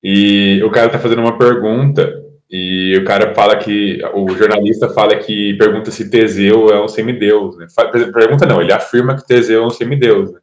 E 0.00 0.62
o 0.62 0.70
cara 0.70 0.88
tá 0.88 1.00
fazendo 1.00 1.18
uma 1.18 1.36
pergunta, 1.36 2.22
e 2.48 2.96
o 2.96 3.04
cara 3.04 3.34
fala 3.34 3.56
que. 3.56 3.98
O 4.14 4.28
jornalista 4.36 4.88
fala 4.88 5.16
que 5.16 5.54
pergunta 5.54 5.90
se 5.90 6.08
Teseu 6.08 6.68
é 6.70 6.80
um 6.80 6.86
semideus, 6.86 7.56
né? 7.58 7.66
Pergunta 8.14 8.46
não, 8.46 8.62
ele 8.62 8.72
afirma 8.72 9.16
que 9.16 9.26
Teseu 9.26 9.64
é 9.64 9.66
um 9.66 9.70
semideus, 9.70 10.30
né? 10.30 10.38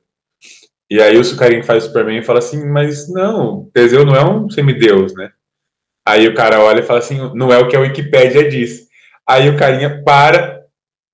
E 0.92 1.02
aí 1.02 1.18
o 1.18 1.38
carinha 1.38 1.62
que 1.62 1.66
faz 1.66 1.86
o 1.86 1.88
Superman 1.88 2.22
fala 2.24 2.40
assim, 2.40 2.70
mas 2.70 3.10
não, 3.10 3.70
Teseu 3.74 4.06
não 4.06 4.16
é 4.18 4.26
um 4.26 4.50
semideus, 4.50 5.14
né? 5.14 5.32
Aí 6.06 6.28
o 6.28 6.34
cara 6.34 6.60
olha 6.60 6.82
e 6.82 6.84
fala 6.84 7.00
assim, 7.00 7.18
não 7.34 7.54
é 7.54 7.58
o 7.58 7.70
que 7.70 7.76
a 7.78 7.80
Wikipédia 7.80 8.50
diz. 8.50 8.92
Aí 9.28 9.50
o 9.50 9.58
carinha 9.58 10.04
para, 10.04 10.64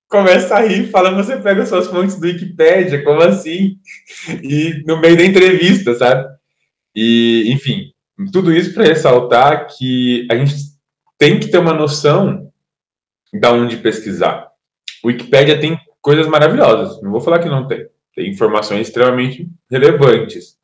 começa 0.08 0.56
a 0.56 0.60
rir, 0.60 0.90
fala: 0.90 1.14
Você 1.14 1.36
pega 1.36 1.64
suas 1.64 1.86
fontes 1.86 2.18
do 2.18 2.26
Wikipedia, 2.26 3.04
como 3.04 3.22
assim? 3.22 3.78
E 4.42 4.82
no 4.86 5.00
meio 5.00 5.16
da 5.16 5.24
entrevista, 5.24 5.94
sabe? 5.94 6.28
E, 6.94 7.50
enfim, 7.52 7.92
tudo 8.32 8.52
isso 8.52 8.74
para 8.74 8.84
ressaltar 8.84 9.68
que 9.68 10.26
a 10.30 10.36
gente 10.36 10.54
tem 11.16 11.38
que 11.38 11.48
ter 11.48 11.58
uma 11.58 11.72
noção 11.72 12.50
da 13.32 13.52
onde 13.52 13.76
pesquisar. 13.76 14.48
Wikipedia 15.04 15.60
tem 15.60 15.78
coisas 16.00 16.26
maravilhosas, 16.26 17.00
não 17.02 17.10
vou 17.10 17.20
falar 17.20 17.38
que 17.38 17.48
não 17.48 17.66
tem. 17.66 17.86
Tem 18.14 18.28
informações 18.28 18.88
extremamente 18.88 19.48
relevantes. 19.70 20.58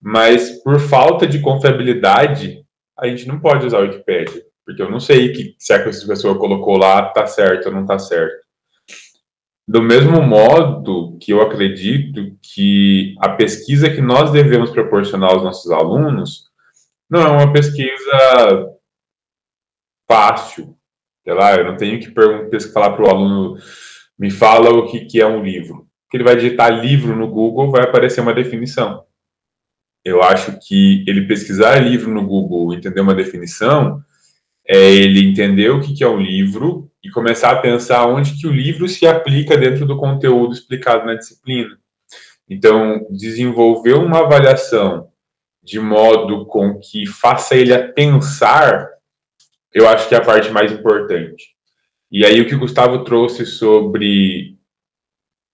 Mas 0.00 0.62
por 0.62 0.78
falta 0.78 1.26
de 1.26 1.40
confiabilidade, 1.40 2.64
a 2.96 3.08
gente 3.08 3.26
não 3.26 3.40
pode 3.40 3.66
usar 3.66 3.80
o 3.80 3.82
Wikipedia. 3.82 4.45
Porque 4.66 4.82
eu 4.82 4.90
não 4.90 4.98
sei 4.98 5.32
que, 5.32 5.54
se 5.58 5.72
a 5.72 5.82
pessoa 5.82 6.38
colocou 6.38 6.76
lá 6.76 7.08
tá 7.10 7.24
certo 7.24 7.66
ou 7.66 7.72
não 7.72 7.86
tá 7.86 8.00
certo. 8.00 8.44
Do 9.66 9.80
mesmo 9.80 10.20
modo 10.20 11.16
que 11.20 11.32
eu 11.32 11.40
acredito 11.40 12.36
que 12.42 13.14
a 13.20 13.30
pesquisa 13.30 13.88
que 13.88 14.00
nós 14.00 14.32
devemos 14.32 14.70
proporcionar 14.70 15.30
aos 15.30 15.42
nossos 15.42 15.70
alunos 15.70 16.50
não 17.08 17.20
é 17.20 17.30
uma 17.30 17.52
pesquisa 17.52 18.72
fácil. 20.08 20.76
Sei 21.24 21.34
lá, 21.34 21.54
eu 21.54 21.64
não 21.64 21.76
tenho 21.76 22.00
que 22.00 22.12
falar 22.72 22.90
para 22.90 23.04
o 23.04 23.10
aluno, 23.10 23.58
me 24.18 24.30
fala 24.30 24.70
o 24.70 24.86
que, 24.88 25.04
que 25.04 25.20
é 25.20 25.26
um 25.26 25.42
livro. 25.42 25.88
Que 26.10 26.16
ele 26.16 26.24
vai 26.24 26.36
digitar 26.36 26.80
livro 26.80 27.16
no 27.16 27.28
Google, 27.28 27.70
vai 27.70 27.82
aparecer 27.82 28.20
uma 28.20 28.34
definição. 28.34 29.04
Eu 30.04 30.22
acho 30.22 30.56
que 30.60 31.04
ele 31.08 31.26
pesquisar 31.26 31.78
livro 31.80 32.12
no 32.12 32.24
Google, 32.24 32.72
entender 32.72 33.00
uma 33.00 33.14
definição, 33.14 34.00
é 34.68 34.92
ele 34.92 35.28
entender 35.28 35.70
o 35.70 35.80
que, 35.80 35.94
que 35.94 36.04
é 36.04 36.08
um 36.08 36.20
livro 36.20 36.90
e 37.02 37.10
começar 37.10 37.52
a 37.52 37.60
pensar 37.60 38.06
onde 38.06 38.40
que 38.40 38.46
o 38.46 38.52
livro 38.52 38.88
se 38.88 39.06
aplica 39.06 39.56
dentro 39.56 39.86
do 39.86 39.96
conteúdo 39.96 40.52
explicado 40.52 41.06
na 41.06 41.14
disciplina. 41.14 41.78
Então, 42.48 43.06
desenvolver 43.10 43.94
uma 43.94 44.20
avaliação 44.20 45.08
de 45.62 45.80
modo 45.80 46.46
com 46.46 46.78
que 46.78 47.06
faça 47.06 47.56
ele 47.56 47.74
a 47.74 47.92
pensar 47.92 48.96
eu 49.76 49.86
acho 49.86 50.08
que 50.08 50.14
é 50.14 50.18
a 50.18 50.24
parte 50.24 50.50
mais 50.50 50.72
importante. 50.72 51.54
E 52.10 52.24
aí 52.24 52.40
o 52.40 52.46
que 52.46 52.54
o 52.54 52.58
Gustavo 52.58 53.04
trouxe 53.04 53.44
sobre 53.44 54.56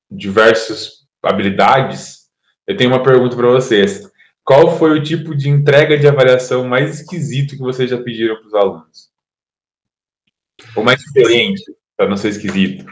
diversas 0.09 1.09
habilidades, 1.21 2.28
eu 2.64 2.76
tenho 2.76 2.90
uma 2.90 3.02
pergunta 3.02 3.35
para 3.35 3.49
vocês. 3.49 4.09
Qual 4.45 4.77
foi 4.77 4.99
o 4.99 5.03
tipo 5.03 5.35
de 5.35 5.49
entrega 5.49 5.97
de 5.97 6.09
avaliação 6.09 6.67
mais 6.67 7.01
esquisito 7.01 7.57
que 7.57 7.63
vocês 7.63 7.89
já 7.89 7.99
pediram 7.99 8.37
para 8.37 8.47
os 8.47 8.55
alunos? 8.55 9.11
Ou 10.75 10.83
mais 10.83 11.01
diferente, 11.01 11.63
para 11.97 12.09
não 12.09 12.17
ser 12.17 12.31
esquisito? 12.31 12.85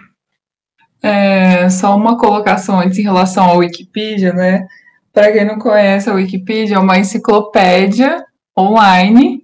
É, 1.02 1.68
só 1.70 1.96
uma 1.96 2.18
colocação 2.18 2.78
antes 2.78 2.98
em 2.98 3.02
relação 3.02 3.44
à 3.44 3.54
Wikipedia, 3.54 4.32
né? 4.32 4.66
Para 5.12 5.32
quem 5.32 5.44
não 5.44 5.58
conhece, 5.58 6.08
a 6.08 6.14
Wikipedia 6.14 6.76
é 6.76 6.78
uma 6.78 6.98
enciclopédia 6.98 8.24
online 8.56 9.42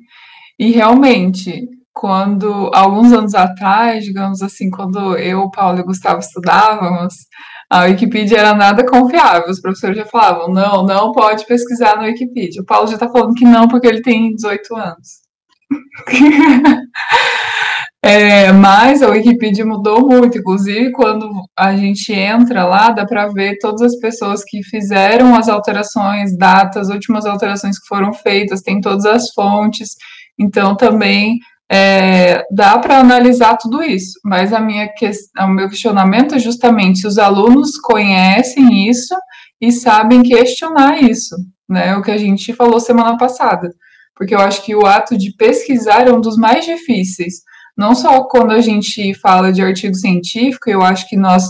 e 0.59 0.71
realmente 0.71 1.69
quando, 1.97 2.71
alguns 2.75 3.11
anos 3.11 3.35
atrás, 3.35 4.05
digamos 4.05 4.43
assim, 4.43 4.71
quando 4.71 5.17
eu, 5.17 5.50
Paulo 5.50 5.81
e 5.81 5.83
Gustavo 5.83 6.21
estudávamos, 6.21 7.15
a 7.71 7.85
Wikipedia 7.85 8.38
era 8.38 8.55
nada 8.55 8.85
confiável. 8.85 9.49
Os 9.49 9.62
professores 9.62 9.97
já 9.97 10.05
falavam, 10.05 10.53
não, 10.53 10.85
não 10.85 11.12
pode 11.12 11.47
pesquisar 11.47 11.97
na 11.97 12.03
Wikipedia. 12.03 12.61
O 12.61 12.67
Paulo 12.67 12.87
já 12.87 12.95
está 12.95 13.09
falando 13.09 13.33
que 13.33 13.47
não, 13.47 13.67
porque 13.67 13.87
ele 13.87 14.03
tem 14.03 14.35
18 14.35 14.76
anos. 14.76 15.09
é, 18.05 18.53
mas 18.53 19.03
a 19.03 19.09
Wikipedia 19.09 19.65
mudou 19.65 20.07
muito, 20.07 20.37
inclusive 20.37 20.93
quando 20.93 21.31
a 21.59 21.75
gente 21.75 22.12
entra 22.12 22.67
lá, 22.67 22.91
dá 22.91 23.07
para 23.07 23.29
ver 23.29 23.57
todas 23.59 23.81
as 23.81 23.99
pessoas 23.99 24.45
que 24.45 24.62
fizeram 24.62 25.35
as 25.35 25.49
alterações, 25.49 26.37
datas, 26.37 26.91
últimas 26.91 27.25
alterações 27.25 27.79
que 27.79 27.87
foram 27.88 28.12
feitas, 28.12 28.61
tem 28.61 28.83
todas 28.83 29.07
as 29.07 29.33
fontes. 29.33 29.97
Então 30.38 30.76
também 30.76 31.38
é, 31.70 32.44
dá 32.50 32.78
para 32.78 32.99
analisar 32.99 33.56
tudo 33.56 33.82
isso, 33.82 34.20
mas 34.25 34.52
a 34.52 34.61
minha 34.61 34.88
que, 34.88 35.11
o 35.40 35.49
meu 35.49 35.68
questionamento 35.68 36.35
é 36.35 36.38
justamente 36.38 37.00
se 37.00 37.06
os 37.06 37.18
alunos 37.18 37.76
conhecem 37.78 38.88
isso 38.88 39.14
e 39.61 39.73
sabem 39.73 40.23
questionar 40.23 41.02
isso, 41.02 41.35
né? 41.68 41.96
O 41.96 42.02
que 42.02 42.11
a 42.11 42.18
gente 42.18 42.52
falou 42.52 42.78
semana 42.78 43.16
passada, 43.16 43.75
porque 44.14 44.35
eu 44.35 44.40
acho 44.40 44.64
que 44.64 44.76
o 44.76 44.87
ato 44.87 45.16
de 45.18 45.35
pesquisar 45.37 46.06
é 46.06 46.12
um 46.12 46.20
dos 46.20 46.37
mais 46.37 46.64
difíceis. 46.64 47.42
Não 47.76 47.94
só 47.94 48.25
quando 48.25 48.52
a 48.52 48.61
gente 48.61 49.12
fala 49.14 49.52
de 49.52 49.61
artigo 49.61 49.94
científico, 49.94 50.70
eu 50.70 50.82
acho 50.82 51.08
que 51.08 51.16
nós, 51.16 51.49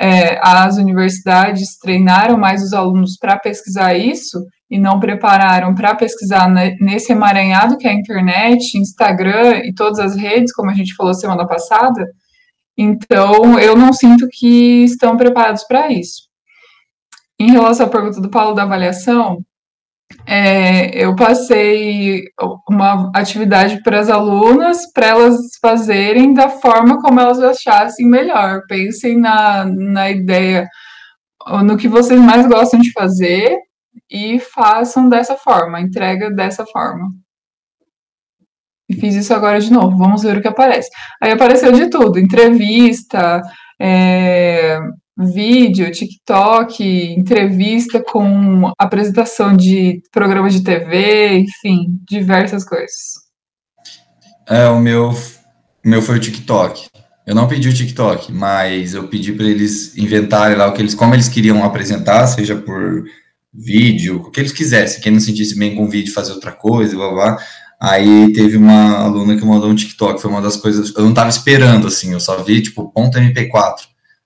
é, 0.00 0.40
as 0.42 0.76
universidades 0.76 1.78
treinaram 1.78 2.38
mais 2.38 2.62
os 2.62 2.72
alunos 2.72 3.16
para 3.18 3.38
pesquisar 3.38 3.94
isso, 3.94 4.42
e 4.70 4.78
não 4.78 5.00
prepararam 5.00 5.74
para 5.74 5.94
pesquisar 5.94 6.48
nesse 6.80 7.12
emaranhado 7.12 7.78
que 7.78 7.86
é 7.86 7.90
a 7.90 7.94
internet, 7.94 8.76
Instagram 8.76 9.62
e 9.64 9.74
todas 9.74 9.98
as 9.98 10.14
redes, 10.14 10.52
como 10.52 10.70
a 10.70 10.74
gente 10.74 10.94
falou 10.94 11.14
semana 11.14 11.46
passada, 11.46 12.06
então 12.76 13.58
eu 13.58 13.74
não 13.74 13.92
sinto 13.92 14.28
que 14.30 14.84
estão 14.84 15.16
preparados 15.16 15.64
para 15.64 15.90
isso. 15.92 16.28
Em 17.40 17.50
relação 17.50 17.86
à 17.86 17.88
pergunta 17.88 18.20
do 18.20 18.30
Paulo 18.30 18.54
da 18.54 18.62
avaliação, 18.62 19.44
é, 20.26 20.90
eu 21.02 21.14
passei 21.14 22.24
uma 22.68 23.10
atividade 23.14 23.82
para 23.82 24.00
as 24.00 24.08
alunas, 24.08 24.90
para 24.92 25.06
elas 25.08 25.36
fazerem 25.60 26.34
da 26.34 26.48
forma 26.48 27.00
como 27.00 27.20
elas 27.20 27.40
achassem 27.40 28.06
melhor. 28.06 28.62
Pensem 28.68 29.18
na, 29.18 29.64
na 29.64 30.10
ideia, 30.10 30.68
no 31.64 31.76
que 31.76 31.88
vocês 31.88 32.20
mais 32.20 32.46
gostam 32.46 32.80
de 32.80 32.92
fazer, 32.92 33.56
e 34.10 34.38
façam 34.40 35.08
dessa 35.08 35.36
forma, 35.36 35.80
entrega 35.80 36.30
dessa 36.30 36.64
forma. 36.66 37.10
E 38.88 38.94
fiz 38.94 39.14
isso 39.14 39.34
agora 39.34 39.60
de 39.60 39.70
novo, 39.70 39.96
vamos 39.96 40.22
ver 40.22 40.38
o 40.38 40.40
que 40.40 40.48
aparece. 40.48 40.88
Aí 41.20 41.30
apareceu 41.30 41.72
de 41.72 41.90
tudo: 41.90 42.18
entrevista, 42.18 43.42
é, 43.80 44.78
vídeo, 45.16 45.90
TikTok, 45.90 46.82
entrevista 46.82 48.02
com 48.02 48.72
apresentação 48.78 49.56
de 49.56 50.00
programa 50.10 50.48
de 50.48 50.62
TV, 50.62 51.38
enfim, 51.38 51.98
diversas 52.08 52.64
coisas. 52.64 53.28
É, 54.48 54.66
o 54.68 54.78
meu, 54.80 55.10
meu 55.84 56.00
foi 56.00 56.16
o 56.16 56.20
TikTok. 56.20 56.88
Eu 57.26 57.34
não 57.34 57.46
pedi 57.46 57.68
o 57.68 57.74
TikTok, 57.74 58.32
mas 58.32 58.94
eu 58.94 59.06
pedi 59.06 59.32
para 59.34 59.44
eles 59.44 59.94
inventarem 59.98 60.56
lá 60.56 60.66
o 60.66 60.72
que 60.72 60.80
eles, 60.80 60.94
como 60.94 61.14
eles 61.14 61.28
queriam 61.28 61.62
apresentar, 61.62 62.26
seja 62.26 62.56
por 62.56 63.04
vídeo, 63.58 64.18
o 64.18 64.30
que 64.30 64.40
eles 64.40 64.52
quisessem, 64.52 65.00
quem 65.00 65.12
não 65.12 65.20
sentisse 65.20 65.58
bem 65.58 65.74
com 65.74 65.88
vídeo, 65.88 66.12
fazer 66.12 66.32
outra 66.32 66.52
coisa, 66.52 66.94
blá, 66.94 67.10
blá. 67.10 67.38
Aí 67.80 68.32
teve 68.32 68.56
uma 68.56 68.98
aluna 68.98 69.36
que 69.36 69.44
mandou 69.44 69.68
um 69.70 69.74
TikTok, 69.74 70.20
foi 70.20 70.30
uma 70.30 70.40
das 70.40 70.56
coisas, 70.56 70.94
eu 70.96 71.04
não 71.04 71.14
tava 71.14 71.28
esperando, 71.28 71.86
assim, 71.86 72.12
eu 72.12 72.20
só 72.20 72.42
vi, 72.42 72.62
tipo, 72.62 72.90
ponto 72.92 73.18
MP4. 73.18 73.76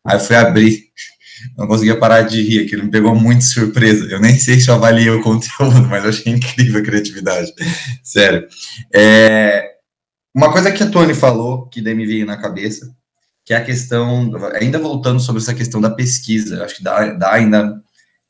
Aí 0.05 0.17
eu 0.17 0.21
fui 0.21 0.37
abrir, 0.37 0.85
não 1.57 1.67
conseguia 1.67 1.99
parar 1.99 2.23
de 2.23 2.43
rir, 2.43 2.65
aquilo 2.65 2.85
me 2.85 2.91
pegou 2.91 3.15
muito 3.15 3.45
surpresa. 3.45 4.07
Eu 4.11 4.21
nem 4.21 4.39
sei 4.39 4.61
se 4.61 4.69
eu 4.69 4.75
avaliei 4.75 5.11
o 5.11 5.21
conteúdo, 5.25 5.89
mas 5.89 6.05
eu 6.05 6.11
achei 6.11 6.33
incrível 6.33 6.81
a 6.81 6.85
criatividade. 6.85 7.53
Sério. 8.05 8.47
É, 8.95 9.71
uma 10.35 10.53
coisa 10.53 10.73
que 10.73 10.83
a 10.83 10.91
Tony 10.91 11.15
falou, 11.15 11.67
que 11.69 11.81
daí 11.81 11.95
me 11.95 12.07
veio 12.07 12.27
na 12.27 12.37
cabeça, 12.37 12.95
que 13.45 13.53
é 13.53 13.57
a 13.57 13.65
questão, 13.65 14.31
ainda 14.55 14.79
voltando 14.79 15.21
sobre 15.21 15.43
essa 15.43 15.55
questão 15.55 15.81
da 15.81 15.91
pesquisa, 15.91 16.65
acho 16.65 16.77
que 16.77 16.83
dá, 16.83 17.13
dá 17.13 17.33
ainda 17.33 17.83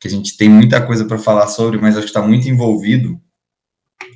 que 0.03 0.09
a 0.09 0.11
gente 0.11 0.37
tem 0.37 0.49
muita 0.49 0.85
coisa 0.85 1.05
para 1.05 1.17
falar 1.17 1.47
sobre, 1.47 1.79
mas 1.81 1.95
acho 1.95 2.07
que 2.07 2.11
está 2.11 2.21
muito 2.21 2.49
envolvido, 2.49 3.21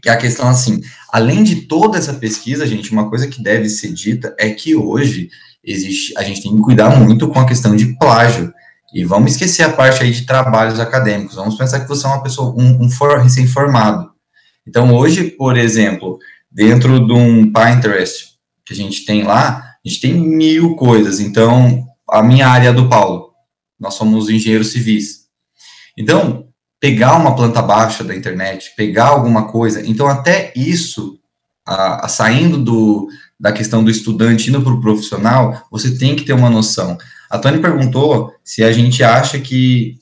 que 0.02 0.08
é 0.08 0.12
a 0.12 0.16
questão 0.16 0.48
assim, 0.48 0.80
além 1.12 1.44
de 1.44 1.62
toda 1.62 1.96
essa 1.96 2.12
pesquisa, 2.12 2.66
gente, 2.66 2.90
uma 2.90 3.08
coisa 3.08 3.28
que 3.28 3.40
deve 3.40 3.68
ser 3.68 3.92
dita 3.92 4.34
é 4.36 4.50
que 4.50 4.74
hoje 4.74 5.30
existe, 5.62 6.12
a 6.18 6.24
gente 6.24 6.42
tem 6.42 6.56
que 6.56 6.60
cuidar 6.60 6.90
muito 6.98 7.28
com 7.28 7.38
a 7.38 7.46
questão 7.46 7.76
de 7.76 7.96
plágio, 7.98 8.52
e 8.92 9.04
vamos 9.04 9.30
esquecer 9.30 9.62
a 9.62 9.72
parte 9.72 10.02
aí 10.02 10.10
de 10.10 10.26
trabalhos 10.26 10.80
acadêmicos, 10.80 11.36
vamos 11.36 11.54
pensar 11.54 11.78
que 11.78 11.88
você 11.88 12.04
é 12.04 12.08
uma 12.08 12.22
pessoa, 12.22 12.52
um, 12.60 12.86
um 12.86 12.90
for, 12.90 13.20
recém-formado. 13.20 14.10
Então, 14.66 14.92
hoje, 14.92 15.30
por 15.30 15.56
exemplo, 15.56 16.18
dentro 16.50 17.06
de 17.06 17.12
um 17.12 17.52
Pinterest 17.52 18.30
que 18.64 18.72
a 18.72 18.76
gente 18.76 19.04
tem 19.04 19.22
lá, 19.22 19.76
a 19.84 19.88
gente 19.88 20.00
tem 20.00 20.14
mil 20.14 20.74
coisas, 20.74 21.20
então, 21.20 21.86
a 22.10 22.24
minha 22.24 22.48
área 22.48 22.70
é 22.70 22.72
do 22.72 22.88
Paulo, 22.88 23.30
nós 23.78 23.94
somos 23.94 24.28
engenheiros 24.28 24.72
civis, 24.72 25.15
então, 25.96 26.48
pegar 26.80 27.16
uma 27.16 27.34
planta 27.34 27.62
baixa 27.62 28.04
da 28.04 28.14
internet, 28.14 28.74
pegar 28.76 29.06
alguma 29.06 29.48
coisa, 29.48 29.84
então 29.86 30.06
até 30.06 30.52
isso, 30.54 31.18
a, 31.66 32.06
a 32.06 32.08
saindo 32.08 32.58
do, 32.58 33.08
da 33.38 33.52
questão 33.52 33.82
do 33.82 33.90
estudante 33.90 34.50
indo 34.50 34.62
para 34.62 34.72
o 34.72 34.80
profissional, 34.80 35.66
você 35.70 35.96
tem 35.96 36.14
que 36.14 36.24
ter 36.24 36.32
uma 36.32 36.50
noção. 36.50 36.98
A 37.30 37.38
Tony 37.38 37.58
perguntou 37.58 38.32
se 38.44 38.62
a 38.62 38.72
gente 38.72 39.02
acha 39.02 39.38
que 39.38 39.98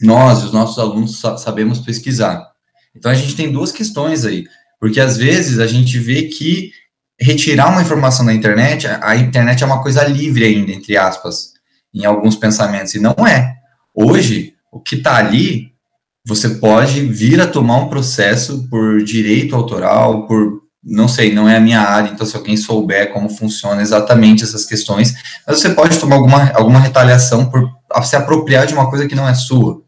nós, 0.00 0.44
os 0.44 0.52
nossos 0.52 0.78
alunos, 0.78 1.20
sabemos 1.38 1.80
pesquisar. 1.80 2.50
Então 2.94 3.10
a 3.10 3.14
gente 3.14 3.36
tem 3.36 3.52
duas 3.52 3.72
questões 3.72 4.24
aí, 4.24 4.44
porque 4.78 5.00
às 5.00 5.16
vezes 5.16 5.58
a 5.58 5.66
gente 5.66 5.98
vê 5.98 6.24
que 6.24 6.72
retirar 7.20 7.70
uma 7.70 7.82
informação 7.82 8.24
da 8.24 8.32
internet, 8.32 8.86
a 8.86 9.16
internet 9.16 9.62
é 9.62 9.66
uma 9.66 9.82
coisa 9.82 10.02
livre 10.04 10.44
ainda, 10.44 10.72
entre 10.72 10.96
aspas, 10.96 11.52
em 11.92 12.04
alguns 12.04 12.34
pensamentos, 12.34 12.94
e 12.94 13.00
não 13.00 13.14
é. 13.26 13.56
Hoje, 13.94 14.54
o 14.70 14.80
que 14.80 14.96
está 14.96 15.16
ali, 15.16 15.72
você 16.26 16.48
pode 16.50 17.00
vir 17.06 17.40
a 17.40 17.46
tomar 17.46 17.76
um 17.78 17.88
processo 17.88 18.68
por 18.68 19.02
direito 19.02 19.56
autoral, 19.56 20.26
por 20.26 20.60
não 20.82 21.08
sei, 21.08 21.34
não 21.34 21.48
é 21.48 21.56
a 21.56 21.60
minha 21.60 21.80
área, 21.80 22.10
então 22.10 22.26
se 22.26 22.34
alguém 22.36 22.56
souber 22.56 23.12
como 23.12 23.28
funciona 23.28 23.82
exatamente 23.82 24.42
essas 24.42 24.64
questões, 24.64 25.14
mas 25.46 25.60
você 25.60 25.70
pode 25.70 25.98
tomar 25.98 26.16
alguma, 26.16 26.50
alguma 26.52 26.80
retaliação 26.80 27.50
por 27.50 27.70
se 28.02 28.16
apropriar 28.16 28.66
de 28.66 28.72
uma 28.72 28.88
coisa 28.88 29.06
que 29.06 29.14
não 29.14 29.28
é 29.28 29.34
sua, 29.34 29.82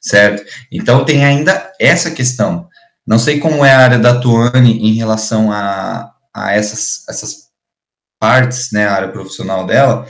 certo? 0.00 0.42
Então 0.72 1.04
tem 1.04 1.24
ainda 1.24 1.72
essa 1.78 2.10
questão. 2.10 2.68
Não 3.06 3.18
sei 3.18 3.38
como 3.38 3.64
é 3.64 3.72
a 3.72 3.80
área 3.80 3.98
da 3.98 4.18
Tuane 4.18 4.78
em 4.78 4.94
relação 4.94 5.52
a, 5.52 6.10
a 6.32 6.52
essas, 6.52 7.06
essas 7.06 7.48
partes, 8.18 8.70
né, 8.72 8.86
a 8.86 8.94
área 8.94 9.12
profissional 9.12 9.66
dela, 9.66 10.06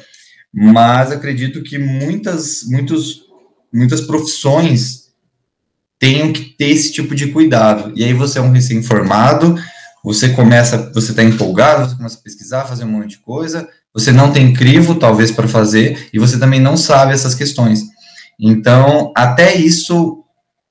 mas 0.52 1.11
acredito 1.11 1.64
que 1.64 1.76
muitas, 1.76 2.62
muitos, 2.68 3.24
muitas 3.78 4.00
profissões 4.00 5.04
tenham 5.99 6.33
que 6.33 6.45
ter 6.57 6.71
esse 6.71 6.93
tipo 6.93 7.14
de 7.14 7.28
cuidado. 7.28 7.93
E 7.97 8.04
aí 8.04 8.12
você 8.12 8.38
é 8.38 8.43
um 8.43 8.50
recém-formado, 8.50 9.57
você 10.04 10.28
começa, 10.28 10.93
você 10.93 11.11
está 11.11 11.23
empolgado, 11.23 11.88
você 11.88 11.97
começa 11.97 12.19
a 12.19 12.23
pesquisar, 12.23 12.64
fazer 12.64 12.85
um 12.85 12.88
monte 12.88 13.11
de 13.11 13.19
coisa, 13.19 13.69
você 13.93 14.12
não 14.12 14.33
tem 14.33 14.52
crivo, 14.52 14.97
talvez, 14.97 15.31
para 15.31 15.49
fazer, 15.49 16.09
e 16.12 16.19
você 16.19 16.38
também 16.38 16.61
não 16.61 16.76
sabe 16.76 17.12
essas 17.12 17.35
questões. 17.35 17.83
Então, 18.38 19.12
até 19.16 19.54
isso, 19.54 20.25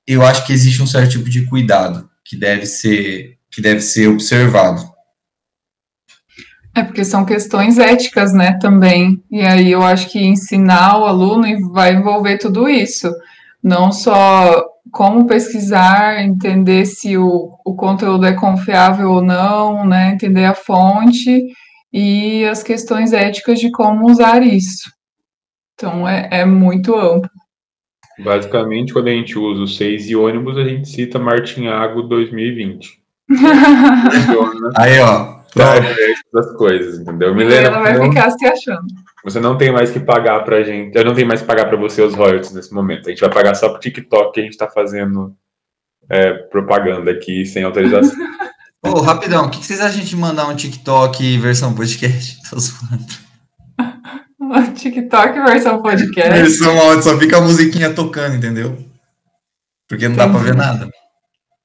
eu 0.06 0.24
acho 0.24 0.46
que 0.46 0.52
existe 0.52 0.82
um 0.82 0.86
certo 0.86 1.12
tipo 1.12 1.28
de 1.28 1.46
cuidado 1.46 2.08
que 2.24 2.36
deve 2.36 2.66
ser, 2.66 3.38
que 3.50 3.60
deve 3.60 3.80
ser 3.80 4.08
observado. 4.08 4.93
É 6.74 6.82
porque 6.82 7.04
são 7.04 7.24
questões 7.24 7.78
éticas, 7.78 8.32
né, 8.32 8.58
também. 8.60 9.22
E 9.30 9.40
aí 9.40 9.70
eu 9.70 9.82
acho 9.82 10.10
que 10.10 10.24
ensinar 10.24 10.98
o 10.98 11.04
aluno 11.04 11.46
vai 11.72 11.94
envolver 11.94 12.38
tudo 12.38 12.68
isso. 12.68 13.10
Não 13.62 13.92
só 13.92 14.64
como 14.90 15.26
pesquisar, 15.26 16.22
entender 16.22 16.84
se 16.84 17.16
o, 17.16 17.56
o 17.64 17.74
conteúdo 17.74 18.26
é 18.26 18.32
confiável 18.32 19.10
ou 19.10 19.22
não, 19.22 19.86
né, 19.86 20.10
entender 20.12 20.44
a 20.44 20.54
fonte 20.54 21.46
e 21.92 22.44
as 22.44 22.62
questões 22.62 23.12
éticas 23.12 23.60
de 23.60 23.70
como 23.70 24.10
usar 24.10 24.42
isso. 24.42 24.90
Então 25.74 26.08
é, 26.08 26.28
é 26.30 26.44
muito 26.44 26.94
amplo. 26.94 27.30
Basicamente, 28.18 28.92
quando 28.92 29.08
a 29.08 29.12
gente 29.12 29.38
usa 29.38 29.62
o 29.62 29.66
6 29.66 30.10
e 30.10 30.16
ônibus, 30.16 30.56
a 30.56 30.64
gente 30.64 30.88
cita 30.88 31.18
Martin 31.18 31.66
Ago 31.66 32.02
2020. 32.02 32.88
Aí, 34.76 35.00
ó. 35.00 35.43
Das 36.32 36.52
coisas, 36.56 36.98
entendeu? 36.98 37.34
Milena, 37.34 37.68
ela 37.68 37.80
vai 37.80 37.96
não, 37.96 38.06
ficar 38.06 38.30
se 38.30 38.46
achando. 38.46 38.86
Você 39.24 39.40
não 39.40 39.56
tem 39.56 39.72
mais 39.72 39.90
que 39.90 40.00
pagar 40.00 40.44
pra 40.44 40.62
gente. 40.62 40.96
Eu 40.96 41.04
não 41.04 41.14
tenho 41.14 41.28
mais 41.28 41.40
que 41.40 41.46
pagar 41.46 41.66
pra 41.66 41.76
você 41.76 42.02
os 42.02 42.14
royalties 42.14 42.52
nesse 42.52 42.74
momento. 42.74 43.06
A 43.06 43.10
gente 43.10 43.20
vai 43.20 43.30
pagar 43.30 43.54
só 43.54 43.68
pro 43.68 43.80
TikTok 43.80 44.32
que 44.32 44.40
a 44.40 44.42
gente 44.42 44.56
tá 44.56 44.68
fazendo 44.68 45.34
é, 46.10 46.32
propaganda 46.32 47.10
aqui 47.10 47.46
sem 47.46 47.62
autorização. 47.62 48.14
Ô, 48.84 48.90
oh, 48.90 49.00
rapidão, 49.00 49.46
o 49.46 49.50
que, 49.50 49.60
que 49.60 49.66
vocês 49.66 49.80
acham 49.80 50.04
de 50.04 50.14
mandar 50.14 50.46
um 50.46 50.54
TikTok 50.54 51.38
versão 51.38 51.74
podcast? 51.74 52.38
Tô 52.50 52.58
zoando. 52.58 53.24
TikTok 54.76 55.40
versão 55.40 55.80
podcast. 55.80 56.30
Versão 56.30 56.78
áudio, 56.78 57.02
só 57.02 57.18
fica 57.18 57.38
a 57.38 57.40
musiquinha 57.40 57.94
tocando, 57.94 58.36
entendeu? 58.36 58.76
Porque 59.88 60.06
não 60.06 60.14
Entendi. 60.14 60.32
dá 60.32 60.38
pra 60.38 60.44
ver 60.44 60.54
nada. 60.54 60.90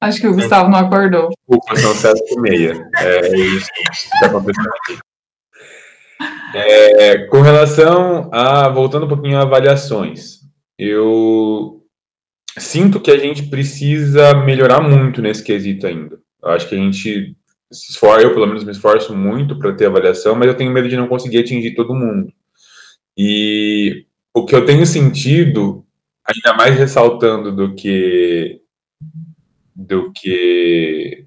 Acho 0.00 0.20
que 0.20 0.28
o 0.28 0.34
Gustavo 0.34 0.70
não 0.70 0.78
acordou. 0.78 1.28
Desculpa, 1.28 1.76
são 1.76 1.94
sete 1.94 2.34
e 2.34 2.40
meia. 2.40 2.88
É 2.98 3.36
isso 3.36 3.68
que 3.74 3.82
está 3.92 4.26
acontecendo 4.26 4.68
aqui. 4.68 4.98
É, 6.54 7.18
com 7.26 7.40
relação 7.40 8.30
a. 8.32 8.68
Voltando 8.68 9.06
um 9.06 9.08
pouquinho 9.08 9.38
a 9.38 9.42
avaliações, 9.42 10.40
eu 10.78 11.82
sinto 12.58 13.00
que 13.00 13.10
a 13.10 13.18
gente 13.18 13.44
precisa 13.44 14.34
melhorar 14.34 14.80
muito 14.80 15.20
nesse 15.20 15.42
quesito 15.42 15.86
ainda. 15.86 16.18
Eu 16.42 16.50
acho 16.50 16.68
que 16.68 16.74
a 16.74 16.78
gente 16.78 17.36
se 17.72 17.96
eu 18.04 18.34
pelo 18.34 18.46
menos 18.46 18.64
me 18.64 18.72
esforço 18.72 19.14
muito 19.14 19.56
para 19.56 19.72
ter 19.72 19.86
avaliação, 19.86 20.34
mas 20.34 20.48
eu 20.48 20.56
tenho 20.56 20.72
medo 20.72 20.88
de 20.88 20.96
não 20.96 21.06
conseguir 21.06 21.38
atingir 21.38 21.74
todo 21.74 21.94
mundo. 21.94 22.32
E 23.16 24.06
o 24.34 24.44
que 24.44 24.54
eu 24.54 24.66
tenho 24.66 24.84
sentido, 24.84 25.84
ainda 26.24 26.56
mais 26.56 26.76
ressaltando 26.76 27.54
do 27.54 27.74
que 27.74 28.59
do 29.80 30.12
que 30.12 31.26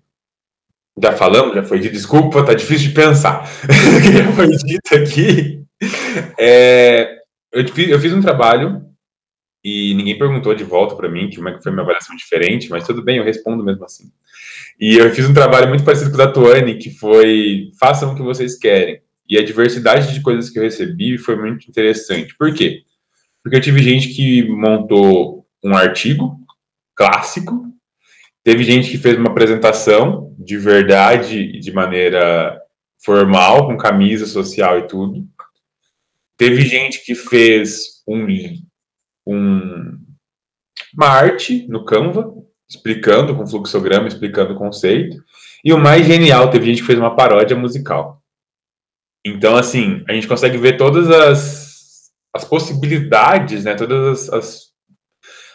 já 1.02 1.14
falamos, 1.14 1.56
já 1.56 1.64
foi 1.64 1.80
dito, 1.80 1.94
desculpa, 1.94 2.46
tá 2.46 2.54
difícil 2.54 2.90
de 2.90 2.94
pensar. 2.94 3.50
o 3.64 4.02
que 4.02 4.18
já 4.18 4.32
foi 4.32 4.48
dito 4.48 4.96
aqui. 4.96 5.64
É, 6.38 7.18
eu, 7.52 7.68
fiz, 7.68 7.90
eu 7.90 8.00
fiz 8.00 8.14
um 8.14 8.22
trabalho 8.22 8.86
e 9.64 9.94
ninguém 9.96 10.18
perguntou 10.18 10.54
de 10.54 10.64
volta 10.64 10.96
para 10.96 11.10
mim 11.10 11.32
como 11.34 11.50
é 11.50 11.54
que 11.54 11.64
foi 11.64 11.72
minha 11.72 11.84
avaliação 11.84 12.16
diferente, 12.16 12.70
mas 12.70 12.86
tudo 12.86 13.04
bem, 13.04 13.18
eu 13.18 13.24
respondo 13.24 13.64
mesmo 13.64 13.84
assim. 13.86 14.12
E 14.80 14.98
eu 14.98 15.10
fiz 15.12 15.28
um 15.28 15.34
trabalho 15.34 15.68
muito 15.68 15.84
parecido 15.84 16.10
com 16.12 16.16
o 16.16 16.18
da 16.18 16.32
Tuane, 16.32 16.78
que 16.78 16.92
foi 16.92 17.72
façam 17.80 18.14
o 18.14 18.16
que 18.16 18.22
vocês 18.22 18.58
querem. 18.58 19.02
E 19.28 19.38
a 19.38 19.44
diversidade 19.44 20.14
de 20.14 20.22
coisas 20.22 20.50
que 20.50 20.60
eu 20.60 20.64
recebi 20.64 21.18
foi 21.18 21.36
muito 21.36 21.68
interessante. 21.68 22.36
Por 22.38 22.54
quê? 22.54 22.84
Porque 23.42 23.58
eu 23.58 23.62
tive 23.62 23.82
gente 23.82 24.10
que 24.10 24.44
montou 24.44 25.46
um 25.64 25.76
artigo 25.76 26.38
clássico, 26.96 27.73
teve 28.44 28.64
gente 28.64 28.92
que 28.92 28.98
fez 28.98 29.18
uma 29.18 29.30
apresentação 29.30 30.36
de 30.38 30.58
verdade 30.58 31.40
e 31.40 31.60
de 31.60 31.72
maneira 31.72 32.60
formal, 33.04 33.68
com 33.68 33.78
camisa 33.78 34.26
social 34.26 34.80
e 34.80 34.88
tudo. 34.88 35.28
Teve 36.38 36.62
gente 36.62 37.04
que 37.06 37.16
fez 37.16 38.02
um, 38.08 38.26
um, 39.28 39.98
uma 40.96 41.08
arte 41.08 41.68
no 41.68 41.86
Canva, 41.86 42.34
explicando 42.68 43.36
com 43.36 43.48
fluxograma, 43.48 44.08
explicando 44.08 44.54
o 44.54 44.58
conceito. 44.58 45.24
E 45.64 45.72
o 45.72 45.78
mais 45.78 46.06
genial, 46.06 46.50
teve 46.50 46.66
gente 46.66 46.82
que 46.82 46.88
fez 46.88 46.98
uma 46.98 47.16
paródia 47.16 47.56
musical. 47.56 48.22
Então, 49.26 49.56
assim, 49.56 50.04
a 50.08 50.14
gente 50.14 50.28
consegue 50.28 50.58
ver 50.58 50.76
todas 50.76 51.10
as, 51.10 52.12
as 52.34 52.44
possibilidades, 52.44 53.64
né? 53.64 53.76
Todas 53.76 54.30
as, 54.30 54.34
as, 54.34 54.62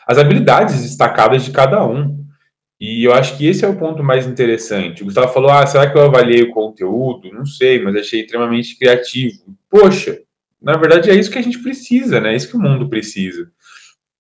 as 0.07 0.19
habilidades 0.19 0.83
destacadas 0.83 1.45
de 1.45 1.51
cada 1.51 1.85
um. 1.85 2.27
E 2.81 3.05
eu 3.05 3.13
acho 3.13 3.37
que 3.37 3.47
esse 3.47 3.65
é 3.65 3.69
o 3.69 3.77
ponto 3.77 4.05
mais 4.05 4.27
interessante. 4.27 5.03
O 5.03 5.07
Gustavo 5.07 5.33
falou: 5.33 5.51
ah, 5.51 5.67
será 5.67 5.91
que 5.91 5.99
eu 5.99 6.03
avaliei 6.03 6.43
o 6.43 6.51
conteúdo? 6.51 7.33
Não 7.33 7.45
sei, 7.45 7.83
mas 7.83 7.97
achei 7.97 8.21
extremamente 8.21 8.79
criativo. 8.79 9.57
Poxa, 9.69 10.19
na 10.63 10.77
verdade 10.77 11.11
é 11.11 11.15
isso 11.15 11.31
que 11.31 11.39
a 11.39 11.43
gente 11.43 11.59
precisa, 11.59 12.21
né? 12.21 12.33
É 12.33 12.37
isso 12.37 12.49
que 12.49 12.57
o 12.57 12.61
mundo 12.61 12.89
precisa. 12.89 13.51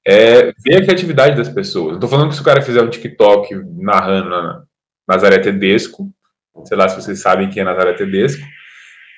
É 0.06 0.52
ver 0.64 0.76
a 0.76 0.82
criatividade 0.82 1.36
das 1.36 1.48
pessoas. 1.48 1.92
Não 1.92 2.00
tô 2.00 2.08
falando 2.08 2.30
que 2.30 2.34
se 2.34 2.40
o 2.40 2.44
cara 2.44 2.62
fizer 2.62 2.82
um 2.82 2.90
TikTok 2.90 3.54
narrando 3.76 4.34
a 4.34 4.62
Nazaré 5.06 5.38
Tedesco, 5.38 6.10
sei 6.64 6.76
lá 6.76 6.88
se 6.88 6.96
vocês 6.96 7.20
sabem 7.20 7.50
quem 7.50 7.60
é 7.60 7.64
Nazaré 7.64 7.92
Tedesco, 7.92 8.42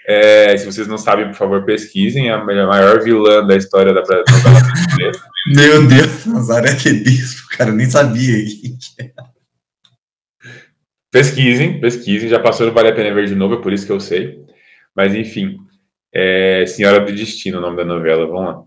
é, 0.06 0.56
se 0.56 0.66
vocês 0.66 0.88
não 0.88 0.98
sabem, 0.98 1.28
por 1.28 1.36
favor, 1.36 1.64
pesquisem. 1.64 2.30
A 2.30 2.44
maior 2.44 3.02
vilã 3.02 3.46
da 3.46 3.56
história 3.56 3.94
da 3.94 4.02
brasileira. 4.02 5.18
Meu 5.54 5.86
Deus, 5.86 6.26
Nazaré 6.26 6.74
Tedesco, 6.74 7.48
cara, 7.56 7.70
eu 7.70 7.74
nem 7.74 7.88
sabia. 7.88 8.44
Pesquisem, 11.10 11.80
pesquisem. 11.80 12.28
Já 12.28 12.38
passou 12.38 12.66
no 12.66 12.72
Vale 12.72 12.88
a 12.88 12.94
Pena 12.94 13.14
Ver 13.14 13.26
de 13.26 13.34
novo, 13.34 13.54
é 13.54 13.62
por 13.62 13.72
isso 13.72 13.86
que 13.86 13.92
eu 13.92 14.00
sei. 14.00 14.38
Mas, 14.94 15.14
enfim, 15.14 15.58
é 16.12 16.64
Senhora 16.66 17.00
do 17.00 17.12
Destino, 17.12 17.58
o 17.58 17.60
nome 17.60 17.76
da 17.76 17.84
novela, 17.84 18.26
vamos 18.26 18.44
lá. 18.44 18.62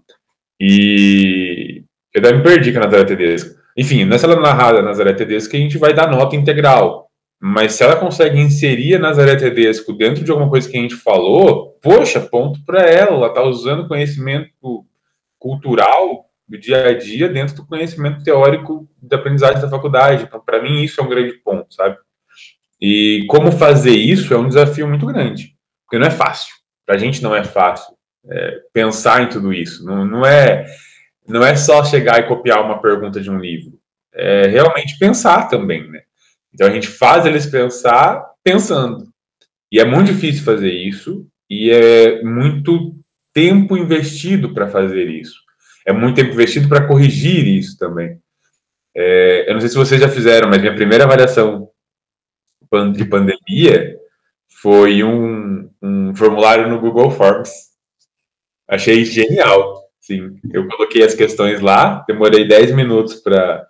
E 0.60 1.84
eu 2.13 2.21
até 2.21 2.34
me 2.34 2.43
perdi 2.43 2.71
com 2.71 2.79
a 2.79 2.84
Nazaré 2.86 3.06
Tedesco. 3.06 3.56
Enfim, 3.75 4.06
nessa 4.06 4.27
narrada 4.27 4.82
Nazaré 4.82 5.13
Tedesco 5.13 5.56
a 5.56 5.60
gente 5.60 5.77
vai 5.77 5.93
dar 5.93 6.10
nota 6.10 6.36
integral. 6.36 7.10
Mas 7.41 7.73
se 7.73 7.84
ela 7.84 7.97
consegue 7.97 8.39
inserir 8.39 8.95
a 8.95 8.99
Nazaré 8.99 9.36
Tedesco 9.36 9.91
dentro 9.91 10.23
de 10.23 10.32
alguma 10.32 10.49
coisa 10.49 10.69
que 10.69 10.77
a 10.77 10.82
gente 10.82 10.95
falou, 10.95 11.77
poxa, 11.82 12.21
ponto 12.21 12.63
para 12.65 12.84
ela. 12.84 13.17
Ela 13.17 13.27
está 13.27 13.43
usando 13.43 13.88
conhecimento 13.88 14.86
cultural 15.38 16.29
do 16.47 16.58
dia 16.58 16.88
a 16.88 16.97
dia 16.97 17.27
dentro 17.27 17.56
do 17.56 17.65
conhecimento 17.65 18.23
teórico 18.23 18.88
da 19.01 19.17
aprendizagem 19.17 19.62
da 19.62 19.69
faculdade. 19.69 20.23
Então, 20.23 20.39
para 20.39 20.62
mim, 20.62 20.84
isso 20.84 21.01
é 21.01 21.03
um 21.03 21.10
grande 21.10 21.34
ponto, 21.34 21.73
sabe? 21.73 21.97
E 22.86 23.26
como 23.30 23.50
fazer 23.50 23.96
isso 23.96 24.34
é 24.34 24.38
um 24.38 24.50
desafio 24.50 24.86
muito 24.86 25.06
grande, 25.06 25.56
porque 25.86 25.98
não 25.98 26.06
é 26.06 26.12
fácil. 26.12 26.54
Para 26.86 26.96
a 26.96 26.98
gente 26.98 27.24
não 27.24 27.34
é 27.34 27.41
fácil 27.41 27.96
é, 28.30 28.60
pensar 28.74 29.24
em 29.24 29.30
tudo 29.30 29.54
isso. 29.54 29.86
Não, 29.86 30.04
não, 30.04 30.26
é, 30.26 30.65
não 31.26 31.46
é 31.46 31.56
só 31.56 31.82
chegar 31.86 32.19
e 32.19 32.28
copiar 32.28 32.62
uma 32.62 32.82
pergunta 32.82 33.22
de 33.22 33.32
um 33.32 33.39
livro. 33.39 33.80
É 34.13 34.48
realmente 34.48 35.00
pensar 35.00 35.48
também, 35.48 35.89
né? 35.89 36.02
Então 36.54 36.67
a 36.67 36.72
gente 36.72 36.89
faz 36.89 37.26
eles 37.26 37.46
pensar 37.46 38.22
pensando. 38.43 39.08
E 39.72 39.80
é 39.80 39.86
muito 39.86 40.12
difícil 40.12 40.43
fazer 40.43 40.74
isso, 40.74 41.26
e 41.50 41.72
é 41.72 42.22
muito 42.22 42.91
tempo 43.34 43.78
investido 43.78 44.54
para 44.54 44.67
fazer 44.67 45.10
isso. 45.10 45.39
É 45.88 45.93
muito 45.93 46.17
tempo 46.17 46.34
investido 46.34 46.67
para 46.67 46.86
corrigir 46.86 47.48
isso 47.48 47.78
também. 47.78 48.19
É, 48.93 49.50
eu 49.50 49.54
não 49.54 49.62
sei 49.62 49.69
se 49.69 49.76
vocês 49.76 50.02
já 50.02 50.10
fizeram, 50.10 50.50
mas 50.50 50.60
minha 50.60 50.76
primeira 50.76 51.06
avaliação 51.06 51.69
de 52.92 53.06
pandemia 53.06 53.98
foi 54.62 55.04
um, 55.04 55.70
um 55.82 56.16
formulário 56.16 56.70
no 56.70 56.80
Google 56.80 57.12
Forms. 57.12 57.52
Achei 58.68 59.04
genial. 59.06 59.84
Sim, 60.00 60.36
eu 60.52 60.68
coloquei 60.68 61.04
as 61.04 61.14
questões 61.14 61.62
lá, 61.62 62.04
demorei 62.08 62.48
10 62.48 62.74
minutos 62.76 63.16
para 63.16 63.68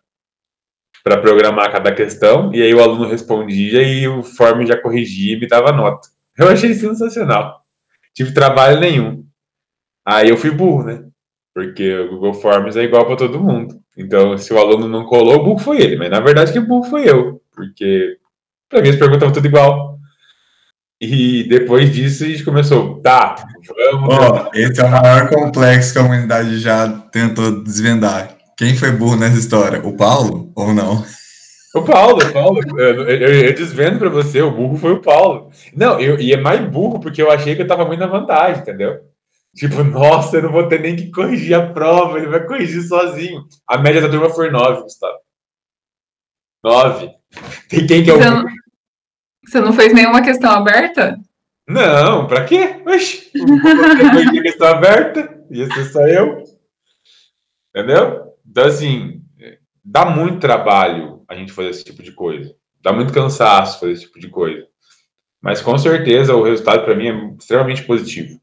para 1.03 1.19
programar 1.19 1.69
cada 1.69 1.93
questão, 1.93 2.53
e 2.53 2.63
aí 2.63 2.73
o 2.73 2.81
aluno 2.81 3.09
respondia 3.09 3.83
e 3.83 4.07
o 4.07 4.23
form 4.23 4.65
já 4.65 4.81
corrigia 4.81 5.35
e 5.35 5.39
me 5.39 5.47
dava 5.47 5.73
nota. 5.73 6.07
Eu 6.37 6.47
achei 6.47 6.73
sensacional. 6.73 7.59
Tive 8.15 8.33
trabalho 8.33 8.79
nenhum. 8.79 9.25
Aí 10.05 10.29
eu 10.29 10.37
fui 10.37 10.49
burro, 10.49 10.83
né? 10.83 11.03
Porque 11.53 11.93
o 11.93 12.11
Google 12.11 12.33
Forms 12.33 12.77
é 12.77 12.83
igual 12.83 13.05
para 13.05 13.17
todo 13.17 13.39
mundo. 13.39 13.75
Então, 13.97 14.37
se 14.37 14.53
o 14.53 14.57
aluno 14.57 14.87
não 14.87 15.03
colou, 15.05 15.35
o 15.35 15.43
burro 15.43 15.59
foi 15.59 15.81
ele. 15.81 15.97
Mas 15.97 16.09
na 16.09 16.21
verdade, 16.21 16.53
que 16.53 16.59
burro 16.59 16.89
foi 16.89 17.09
eu. 17.09 17.41
Porque 17.53 18.17
para 18.73 18.81
mim 18.81 18.89
as 18.89 18.95
perguntas 18.95 19.17
estavam 19.17 19.33
tudo 19.33 19.47
igual. 19.47 19.99
E 20.99 21.43
depois 21.47 21.93
disso 21.93 22.23
a 22.23 22.27
gente 22.27 22.43
começou, 22.43 23.01
tá, 23.01 23.35
vamos. 23.91 24.15
Oh, 24.15 24.49
esse 24.57 24.81
é 24.81 24.85
o 24.85 24.89
maior 24.89 25.29
complexo 25.29 25.93
que 25.93 25.99
a 25.99 26.01
humanidade 26.01 26.59
já 26.59 26.89
tentou 27.11 27.63
desvendar. 27.63 28.35
Quem 28.57 28.75
foi 28.75 28.91
burro 28.91 29.17
nessa 29.17 29.37
história? 29.37 29.85
O 29.85 29.95
Paulo 29.95 30.51
ou 30.55 30.73
não? 30.73 31.05
O 31.75 31.81
Paulo, 31.81 32.23
o 32.23 32.33
Paulo. 32.33 32.61
Eu, 32.77 33.09
eu, 33.09 33.45
eu 33.47 33.53
desvendo 33.53 33.99
para 33.99 34.09
você, 34.09 34.41
o 34.41 34.51
burro 34.51 34.77
foi 34.77 34.93
o 34.93 35.01
Paulo. 35.01 35.49
Não, 35.75 35.99
eu, 35.99 36.19
e 36.19 36.31
é 36.31 36.37
mais 36.37 36.61
burro 36.69 36.99
porque 36.99 37.21
eu 37.21 37.31
achei 37.31 37.55
que 37.55 37.63
eu 37.63 37.67
tava 37.67 37.85
muito 37.85 37.99
na 37.99 38.07
vantagem, 38.07 38.61
entendeu? 38.61 38.99
Tipo, 39.55 39.83
nossa, 39.83 40.37
eu 40.37 40.43
não 40.43 40.51
vou 40.51 40.67
ter 40.67 40.79
nem 40.79 40.95
que 40.95 41.11
corrigir 41.11 41.53
a 41.53 41.73
prova, 41.73 42.17
ele 42.17 42.27
vai 42.27 42.45
corrigir 42.45 42.81
sozinho. 42.83 43.43
A 43.67 43.77
média 43.77 44.01
da 44.01 44.09
turma 44.09 44.29
foi 44.29 44.49
9, 44.49 44.83
Gustavo. 44.83 45.17
9. 46.63 47.11
Tem 47.69 47.85
quem 47.85 48.03
que 48.03 48.09
é 48.09 48.13
o. 48.13 48.17
Você 48.17 48.29
não, 48.29 48.45
você 49.53 49.61
não 49.61 49.71
fez 49.71 49.93
nenhuma 49.93 50.23
questão 50.23 50.51
aberta? 50.51 51.19
Não, 51.67 52.27
pra 52.27 52.43
quê? 52.43 52.81
Oxi, 52.85 53.31
depois 53.33 54.31
de 54.31 54.41
questão 54.41 54.67
aberta, 54.67 55.45
ia 55.51 55.71
ser 55.71 55.85
só 55.85 56.07
eu. 56.07 56.43
Entendeu? 57.69 58.33
Então, 58.45 58.65
assim, 58.65 59.21
dá 59.83 60.05
muito 60.05 60.39
trabalho 60.39 61.23
a 61.27 61.35
gente 61.35 61.53
fazer 61.53 61.69
esse 61.69 61.83
tipo 61.83 62.01
de 62.01 62.11
coisa. 62.11 62.53
Dá 62.81 62.91
muito 62.91 63.13
cansaço 63.13 63.79
fazer 63.79 63.93
esse 63.93 64.05
tipo 64.05 64.19
de 64.19 64.29
coisa. 64.29 64.67
Mas 65.39 65.61
com 65.61 65.77
certeza 65.77 66.35
o 66.35 66.43
resultado 66.43 66.83
para 66.83 66.95
mim 66.95 67.07
é 67.07 67.35
extremamente 67.37 67.83
positivo. 67.83 68.41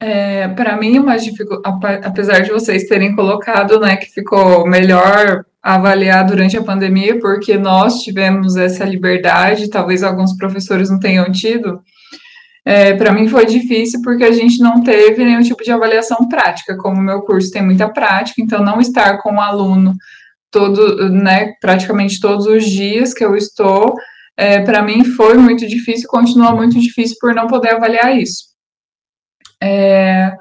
É, 0.00 0.48
para 0.48 0.76
mim, 0.76 0.98
mais 0.98 1.22
apesar 2.02 2.40
de 2.40 2.50
vocês 2.50 2.88
terem 2.88 3.14
colocado, 3.14 3.78
né, 3.78 3.96
que 3.96 4.06
ficou 4.06 4.66
melhor 4.66 5.44
avaliar 5.62 6.26
durante 6.26 6.56
a 6.56 6.62
pandemia, 6.62 7.20
porque 7.20 7.56
nós 7.56 8.02
tivemos 8.02 8.56
essa 8.56 8.84
liberdade, 8.84 9.70
talvez 9.70 10.02
alguns 10.02 10.36
professores 10.36 10.90
não 10.90 10.98
tenham 10.98 11.30
tido. 11.30 11.80
É, 12.64 12.94
para 12.94 13.12
mim 13.12 13.28
foi 13.28 13.44
difícil 13.46 14.00
porque 14.02 14.24
a 14.24 14.32
gente 14.32 14.60
não 14.60 14.82
teve 14.82 15.24
nenhum 15.24 15.42
tipo 15.42 15.62
de 15.62 15.70
avaliação 15.70 16.28
prática, 16.28 16.76
como 16.76 16.96
o 16.96 17.02
meu 17.02 17.22
curso 17.22 17.50
tem 17.50 17.62
muita 17.62 17.88
prática, 17.88 18.40
então 18.40 18.64
não 18.64 18.80
estar 18.80 19.18
com 19.18 19.34
o 19.34 19.40
aluno 19.40 19.94
todo, 20.50 21.08
né, 21.08 21.52
praticamente 21.60 22.20
todos 22.20 22.46
os 22.46 22.64
dias 22.64 23.14
que 23.14 23.24
eu 23.24 23.34
estou, 23.36 23.94
é, 24.36 24.60
para 24.60 24.82
mim 24.82 25.04
foi 25.04 25.36
muito 25.38 25.66
difícil, 25.66 26.08
continua 26.08 26.54
muito 26.54 26.78
difícil 26.78 27.16
por 27.20 27.34
não 27.34 27.46
poder 27.46 27.70
avaliar 27.74 28.16
isso. 28.16 28.52
É, 29.60 30.32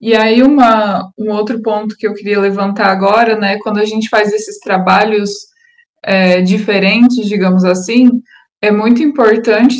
e 0.00 0.14
aí, 0.14 0.42
uma, 0.42 1.10
um 1.18 1.30
outro 1.30 1.60
ponto 1.62 1.96
que 1.96 2.06
eu 2.06 2.14
queria 2.14 2.40
levantar 2.40 2.86
agora, 2.88 3.36
né, 3.36 3.58
quando 3.62 3.78
a 3.78 3.84
gente 3.84 4.08
faz 4.08 4.32
esses 4.32 4.58
trabalhos 4.58 5.30
é, 6.04 6.42
diferentes, 6.42 7.26
digamos 7.26 7.64
assim, 7.64 8.10
é 8.60 8.70
muito 8.70 9.02
importante 9.02 9.78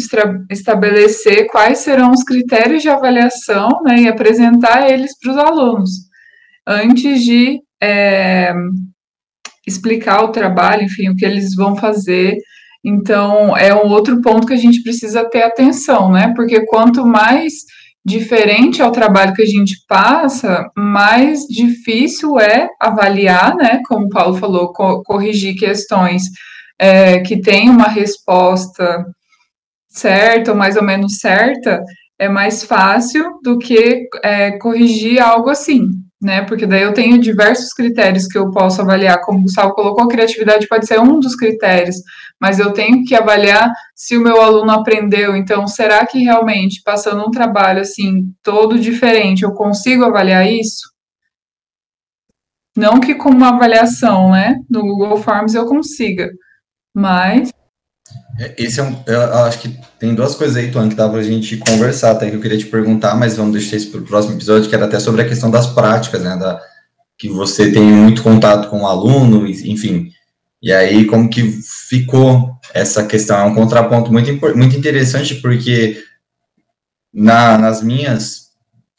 estabelecer 0.50 1.46
quais 1.48 1.78
serão 1.78 2.12
os 2.12 2.22
critérios 2.22 2.82
de 2.82 2.88
avaliação 2.88 3.68
né, 3.84 4.02
e 4.02 4.08
apresentar 4.08 4.90
eles 4.90 5.18
para 5.18 5.32
os 5.32 5.38
alunos, 5.38 5.90
antes 6.66 7.22
de 7.22 7.60
é, 7.82 8.52
explicar 9.66 10.24
o 10.24 10.32
trabalho, 10.32 10.84
enfim, 10.84 11.08
o 11.08 11.16
que 11.16 11.24
eles 11.24 11.54
vão 11.54 11.76
fazer. 11.76 12.36
Então, 12.84 13.56
é 13.56 13.74
um 13.74 13.88
outro 13.88 14.20
ponto 14.22 14.46
que 14.46 14.54
a 14.54 14.58
gente 14.58 14.82
precisa 14.82 15.28
ter 15.28 15.42
atenção, 15.42 16.12
né? 16.12 16.32
Porque 16.36 16.64
quanto 16.66 17.04
mais 17.04 17.52
diferente 18.06 18.80
ao 18.80 18.92
trabalho 18.92 19.34
que 19.34 19.42
a 19.42 19.46
gente 19.46 19.84
passa, 19.88 20.70
mais 20.76 21.40
difícil 21.40 22.38
é 22.38 22.68
avaliar, 22.80 23.56
né? 23.56 23.82
Como 23.88 24.06
o 24.06 24.08
Paulo 24.08 24.36
falou, 24.36 24.72
co 24.72 25.02
corrigir 25.02 25.56
questões 25.56 26.22
é, 26.78 27.18
que 27.20 27.40
têm 27.40 27.68
uma 27.68 27.88
resposta 27.88 29.04
certa 29.88 30.52
ou 30.52 30.56
mais 30.56 30.76
ou 30.76 30.84
menos 30.84 31.18
certa, 31.18 31.82
é 32.18 32.28
mais 32.28 32.62
fácil 32.62 33.40
do 33.42 33.58
que 33.58 34.08
é, 34.22 34.52
corrigir 34.58 35.20
algo 35.20 35.50
assim 35.50 36.05
né? 36.20 36.42
Porque 36.42 36.66
daí 36.66 36.82
eu 36.82 36.94
tenho 36.94 37.20
diversos 37.20 37.72
critérios 37.72 38.26
que 38.26 38.38
eu 38.38 38.50
posso 38.50 38.80
avaliar, 38.80 39.20
como 39.20 39.38
o 39.38 39.42
Gustavo 39.42 39.74
colocou, 39.74 40.08
criatividade 40.08 40.66
pode 40.68 40.86
ser 40.86 41.00
um 41.00 41.20
dos 41.20 41.34
critérios, 41.34 41.96
mas 42.40 42.58
eu 42.58 42.72
tenho 42.72 43.04
que 43.04 43.14
avaliar 43.14 43.72
se 43.94 44.16
o 44.16 44.22
meu 44.22 44.40
aluno 44.40 44.70
aprendeu. 44.72 45.36
Então, 45.36 45.66
será 45.66 46.06
que 46.06 46.18
realmente, 46.18 46.82
passando 46.84 47.26
um 47.26 47.30
trabalho 47.30 47.80
assim, 47.80 48.32
todo 48.42 48.78
diferente, 48.78 49.42
eu 49.42 49.52
consigo 49.52 50.04
avaliar 50.04 50.50
isso? 50.50 50.90
Não 52.76 53.00
que 53.00 53.14
com 53.14 53.30
uma 53.30 53.54
avaliação, 53.54 54.32
né, 54.32 54.56
no 54.68 54.82
Google 54.82 55.16
Forms 55.16 55.54
eu 55.54 55.64
consiga, 55.64 56.30
mas 56.94 57.50
esse 58.58 58.80
é 58.80 58.82
um, 58.82 59.02
eu 59.06 59.34
acho 59.44 59.60
que 59.60 59.78
tem 59.98 60.14
duas 60.14 60.34
coisas 60.34 60.56
aí, 60.56 60.70
Tuan, 60.70 60.88
que 60.88 60.94
dá 60.94 61.08
pra 61.08 61.22
gente 61.22 61.56
conversar, 61.56 62.12
até 62.12 62.28
que 62.28 62.36
eu 62.36 62.40
queria 62.40 62.58
te 62.58 62.66
perguntar, 62.66 63.14
mas 63.14 63.36
vamos 63.36 63.52
deixar 63.52 63.76
isso 63.76 63.90
para 63.90 64.00
o 64.00 64.04
próximo 64.04 64.34
episódio, 64.34 64.68
que 64.68 64.74
era 64.74 64.84
até 64.84 64.98
sobre 64.98 65.22
a 65.22 65.28
questão 65.28 65.50
das 65.50 65.66
práticas, 65.66 66.22
né, 66.22 66.36
da, 66.36 66.60
que 67.16 67.28
você 67.28 67.72
tem 67.72 67.82
muito 67.82 68.22
contato 68.22 68.68
com 68.68 68.82
o 68.82 68.86
aluno, 68.86 69.46
enfim, 69.46 70.10
e 70.62 70.72
aí 70.72 71.06
como 71.06 71.30
que 71.30 71.42
ficou 71.88 72.58
essa 72.74 73.06
questão, 73.06 73.38
é 73.38 73.44
um 73.44 73.54
contraponto 73.54 74.12
muito, 74.12 74.32
muito 74.56 74.76
interessante, 74.76 75.36
porque 75.36 76.02
na, 77.12 77.56
nas 77.56 77.82
minhas, 77.82 78.50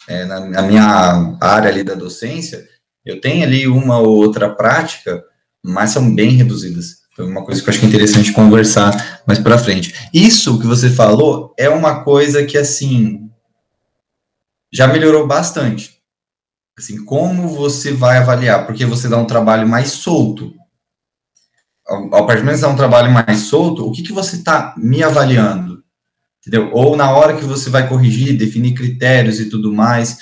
é, 0.08 0.26
na, 0.26 0.40
na 0.40 0.62
minha 0.64 1.38
área 1.40 1.70
ali 1.70 1.84
da 1.84 1.94
docência, 1.94 2.68
eu 3.06 3.22
tenho 3.22 3.44
ali 3.44 3.68
uma 3.68 4.00
ou 4.00 4.18
outra 4.18 4.50
prática, 4.50 5.24
mas 5.64 5.92
são 5.92 6.14
bem 6.14 6.32
reduzidas. 6.32 7.07
Foi 7.18 7.26
uma 7.26 7.44
coisa 7.44 7.64
que 7.64 7.68
eu 7.68 7.74
acho 7.74 7.84
é 7.84 7.88
interessante 7.88 8.32
conversar 8.32 9.24
mais 9.26 9.40
para 9.40 9.58
frente. 9.58 9.92
Isso 10.14 10.60
que 10.60 10.68
você 10.68 10.88
falou 10.88 11.52
é 11.58 11.68
uma 11.68 12.04
coisa 12.04 12.46
que, 12.46 12.56
assim, 12.56 13.28
já 14.72 14.88
melhorou 14.88 15.26
bastante. 15.26 15.98
Assim, 16.78 17.04
como 17.04 17.48
você 17.48 17.92
vai 17.92 18.20
avaliar? 18.20 18.68
Porque 18.68 18.86
você 18.86 19.10
dá 19.10 19.18
um 19.18 19.26
trabalho 19.26 19.68
mais 19.68 19.90
solto. 19.94 20.54
Ao, 21.88 22.28
partir 22.28 22.42
do 22.42 22.46
momento 22.46 22.58
que 22.58 22.62
dá 22.62 22.70
um 22.70 22.76
trabalho 22.76 23.12
mais 23.12 23.40
solto, 23.40 23.88
o 23.88 23.92
que, 23.92 24.04
que 24.04 24.14
você 24.14 24.36
está 24.36 24.76
me 24.78 25.02
avaliando? 25.02 25.84
Entendeu? 26.40 26.70
Ou 26.72 26.96
na 26.96 27.10
hora 27.10 27.36
que 27.36 27.46
você 27.46 27.68
vai 27.72 27.90
corrigir, 27.90 28.38
definir 28.38 28.76
critérios 28.76 29.40
e 29.40 29.50
tudo 29.50 29.74
mais. 29.74 30.20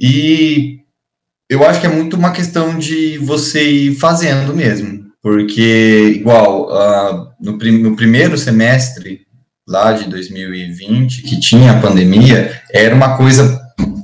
E 0.00 0.78
eu 1.50 1.66
acho 1.66 1.80
que 1.80 1.88
é 1.88 1.90
muito 1.90 2.14
uma 2.14 2.30
questão 2.30 2.78
de 2.78 3.18
você 3.18 3.68
ir 3.68 3.96
fazendo 3.96 4.54
mesmo 4.54 5.03
porque, 5.24 6.16
igual, 6.16 6.68
uh, 6.68 7.32
no, 7.40 7.56
prim 7.56 7.78
no 7.78 7.96
primeiro 7.96 8.36
semestre 8.36 9.26
lá 9.66 9.94
de 9.94 10.04
2020, 10.10 11.22
que 11.22 11.40
tinha 11.40 11.72
a 11.72 11.80
pandemia, 11.80 12.60
era 12.70 12.94
uma 12.94 13.16
coisa. 13.16 13.58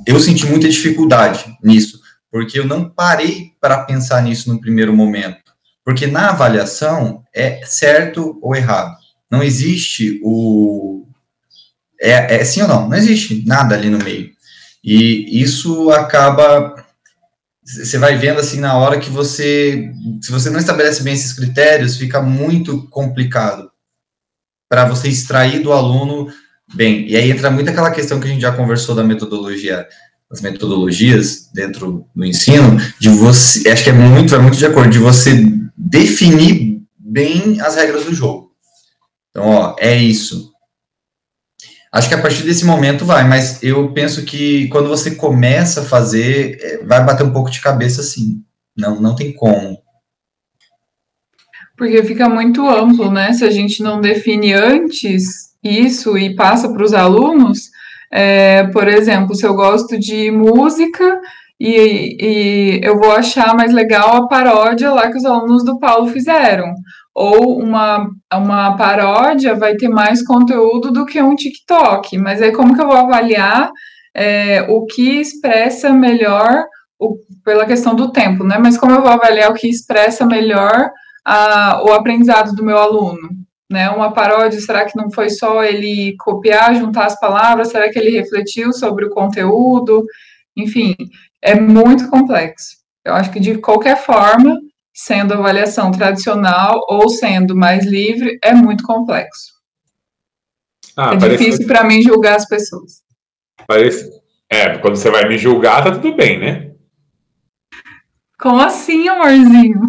Eu 0.07 0.19
senti 0.19 0.47
muita 0.47 0.67
dificuldade 0.67 1.45
nisso, 1.63 1.99
porque 2.31 2.57
eu 2.57 2.65
não 2.65 2.89
parei 2.89 3.51
para 3.61 3.83
pensar 3.83 4.23
nisso 4.23 4.51
no 4.51 4.59
primeiro 4.59 4.95
momento. 4.95 5.37
Porque 5.85 6.07
na 6.07 6.29
avaliação 6.31 7.21
é 7.31 7.61
certo 7.65 8.39
ou 8.41 8.55
errado. 8.55 8.97
Não 9.29 9.43
existe 9.43 10.19
o. 10.23 11.05
É, 12.01 12.37
é 12.37 12.43
sim 12.43 12.63
ou 12.63 12.67
não? 12.67 12.89
Não 12.89 12.97
existe 12.97 13.43
nada 13.45 13.75
ali 13.75 13.91
no 13.91 14.03
meio. 14.03 14.31
E 14.83 15.39
isso 15.39 15.91
acaba 15.91 16.80
você 17.63 17.97
vai 17.97 18.17
vendo 18.17 18.39
assim 18.39 18.59
na 18.59 18.75
hora 18.77 18.99
que 18.99 19.09
você, 19.09 19.91
se 20.21 20.31
você 20.31 20.49
não 20.49 20.59
estabelece 20.59 21.03
bem 21.03 21.13
esses 21.13 21.33
critérios, 21.33 21.97
fica 21.97 22.21
muito 22.21 22.87
complicado 22.89 23.69
para 24.67 24.85
você 24.85 25.09
extrair 25.09 25.61
do 25.61 25.71
aluno 25.71 26.31
bem. 26.73 27.07
E 27.07 27.15
aí 27.15 27.29
entra 27.29 27.51
muito 27.51 27.69
aquela 27.69 27.91
questão 27.91 28.19
que 28.19 28.27
a 28.27 28.31
gente 28.31 28.41
já 28.41 28.51
conversou 28.51 28.95
da 28.95 29.03
metodologia, 29.03 29.87
das 30.29 30.41
metodologias 30.41 31.49
dentro 31.53 32.07
do 32.15 32.25
ensino, 32.25 32.77
de 32.99 33.09
você, 33.09 33.69
acho 33.69 33.83
que 33.83 33.89
é 33.89 33.93
muito, 33.93 34.33
é 34.33 34.39
muito 34.39 34.57
de 34.57 34.65
acordo, 34.65 34.89
de 34.89 34.99
você 34.99 35.45
definir 35.77 36.81
bem 36.97 37.59
as 37.61 37.75
regras 37.75 38.05
do 38.05 38.13
jogo. 38.13 38.51
Então, 39.29 39.45
ó, 39.45 39.75
é 39.77 39.95
isso. 39.95 40.50
Acho 41.91 42.07
que 42.07 42.15
a 42.15 42.21
partir 42.21 42.43
desse 42.43 42.65
momento 42.65 43.03
vai, 43.03 43.27
mas 43.27 43.61
eu 43.61 43.91
penso 43.91 44.23
que 44.23 44.69
quando 44.69 44.87
você 44.87 45.15
começa 45.15 45.81
a 45.81 45.85
fazer, 45.85 46.57
é, 46.61 46.77
vai 46.85 47.03
bater 47.03 47.23
um 47.23 47.33
pouco 47.33 47.51
de 47.51 47.59
cabeça 47.59 48.01
sim. 48.01 48.41
Não, 48.77 49.01
não 49.01 49.13
tem 49.13 49.33
como. 49.33 49.77
Porque 51.77 52.01
fica 52.03 52.29
muito 52.29 52.65
amplo, 52.69 53.11
né? 53.11 53.33
Se 53.33 53.43
a 53.43 53.51
gente 53.51 53.83
não 53.83 53.99
define 53.99 54.53
antes 54.53 55.51
isso 55.61 56.17
e 56.17 56.33
passa 56.33 56.71
para 56.71 56.83
os 56.83 56.93
alunos, 56.93 57.69
é, 58.09 58.63
por 58.67 58.87
exemplo, 58.87 59.35
se 59.35 59.45
eu 59.45 59.53
gosto 59.53 59.99
de 59.99 60.31
música 60.31 61.19
e, 61.59 62.17
e 62.19 62.79
eu 62.83 62.97
vou 62.97 63.11
achar 63.11 63.53
mais 63.53 63.73
legal 63.73 64.15
a 64.15 64.27
paródia 64.27 64.93
lá 64.93 65.11
que 65.11 65.17
os 65.17 65.25
alunos 65.25 65.65
do 65.65 65.77
Paulo 65.77 66.07
fizeram 66.07 66.73
ou 67.13 67.59
uma, 67.59 68.09
uma 68.33 68.77
paródia 68.77 69.55
vai 69.55 69.75
ter 69.75 69.89
mais 69.89 70.25
conteúdo 70.25 70.91
do 70.91 71.05
que 71.05 71.21
um 71.21 71.35
TikTok. 71.35 72.17
Mas 72.17 72.41
aí 72.41 72.51
como 72.51 72.75
que 72.75 72.81
eu 72.81 72.87
vou 72.87 72.97
avaliar 72.97 73.69
é, 74.15 74.61
o 74.69 74.85
que 74.85 75.19
expressa 75.19 75.91
melhor, 75.91 76.65
o, 76.99 77.17
pela 77.43 77.65
questão 77.65 77.95
do 77.95 78.11
tempo, 78.11 78.43
né? 78.43 78.57
Mas 78.57 78.77
como 78.77 78.93
eu 78.93 79.01
vou 79.01 79.11
avaliar 79.11 79.51
o 79.51 79.55
que 79.55 79.67
expressa 79.67 80.25
melhor 80.25 80.89
a, 81.25 81.83
o 81.83 81.93
aprendizado 81.93 82.53
do 82.55 82.63
meu 82.63 82.77
aluno? 82.77 83.41
né? 83.71 83.89
Uma 83.89 84.13
paródia, 84.13 84.59
será 84.59 84.85
que 84.85 84.97
não 84.97 85.09
foi 85.09 85.29
só 85.29 85.63
ele 85.63 86.13
copiar, 86.19 86.75
juntar 86.75 87.05
as 87.05 87.19
palavras? 87.19 87.69
Será 87.69 87.89
que 87.89 87.97
ele 87.97 88.11
refletiu 88.11 88.73
sobre 88.73 89.05
o 89.05 89.09
conteúdo? 89.09 90.05
Enfim, 90.55 90.93
é 91.41 91.55
muito 91.55 92.09
complexo. 92.09 92.75
Eu 93.05 93.13
acho 93.13 93.31
que 93.31 93.39
de 93.39 93.57
qualquer 93.57 93.97
forma, 93.97 94.59
sendo 95.03 95.33
avaliação 95.33 95.89
tradicional 95.91 96.85
ou 96.87 97.09
sendo 97.09 97.55
mais 97.55 97.85
livre, 97.85 98.37
é 98.43 98.53
muito 98.53 98.83
complexo. 98.83 99.51
Ah, 100.95 101.13
é 101.13 101.29
difícil 101.29 101.65
para 101.65 101.83
mim 101.83 102.01
julgar 102.01 102.35
as 102.35 102.47
pessoas. 102.47 103.01
Parece... 103.67 104.21
É, 104.47 104.77
quando 104.77 104.97
você 104.97 105.09
vai 105.09 105.27
me 105.27 105.37
julgar, 105.37 105.83
tá 105.83 105.91
tudo 105.91 106.13
bem, 106.13 106.37
né? 106.37 106.71
Como 108.37 108.59
assim, 108.59 109.07
amorzinho? 109.07 109.81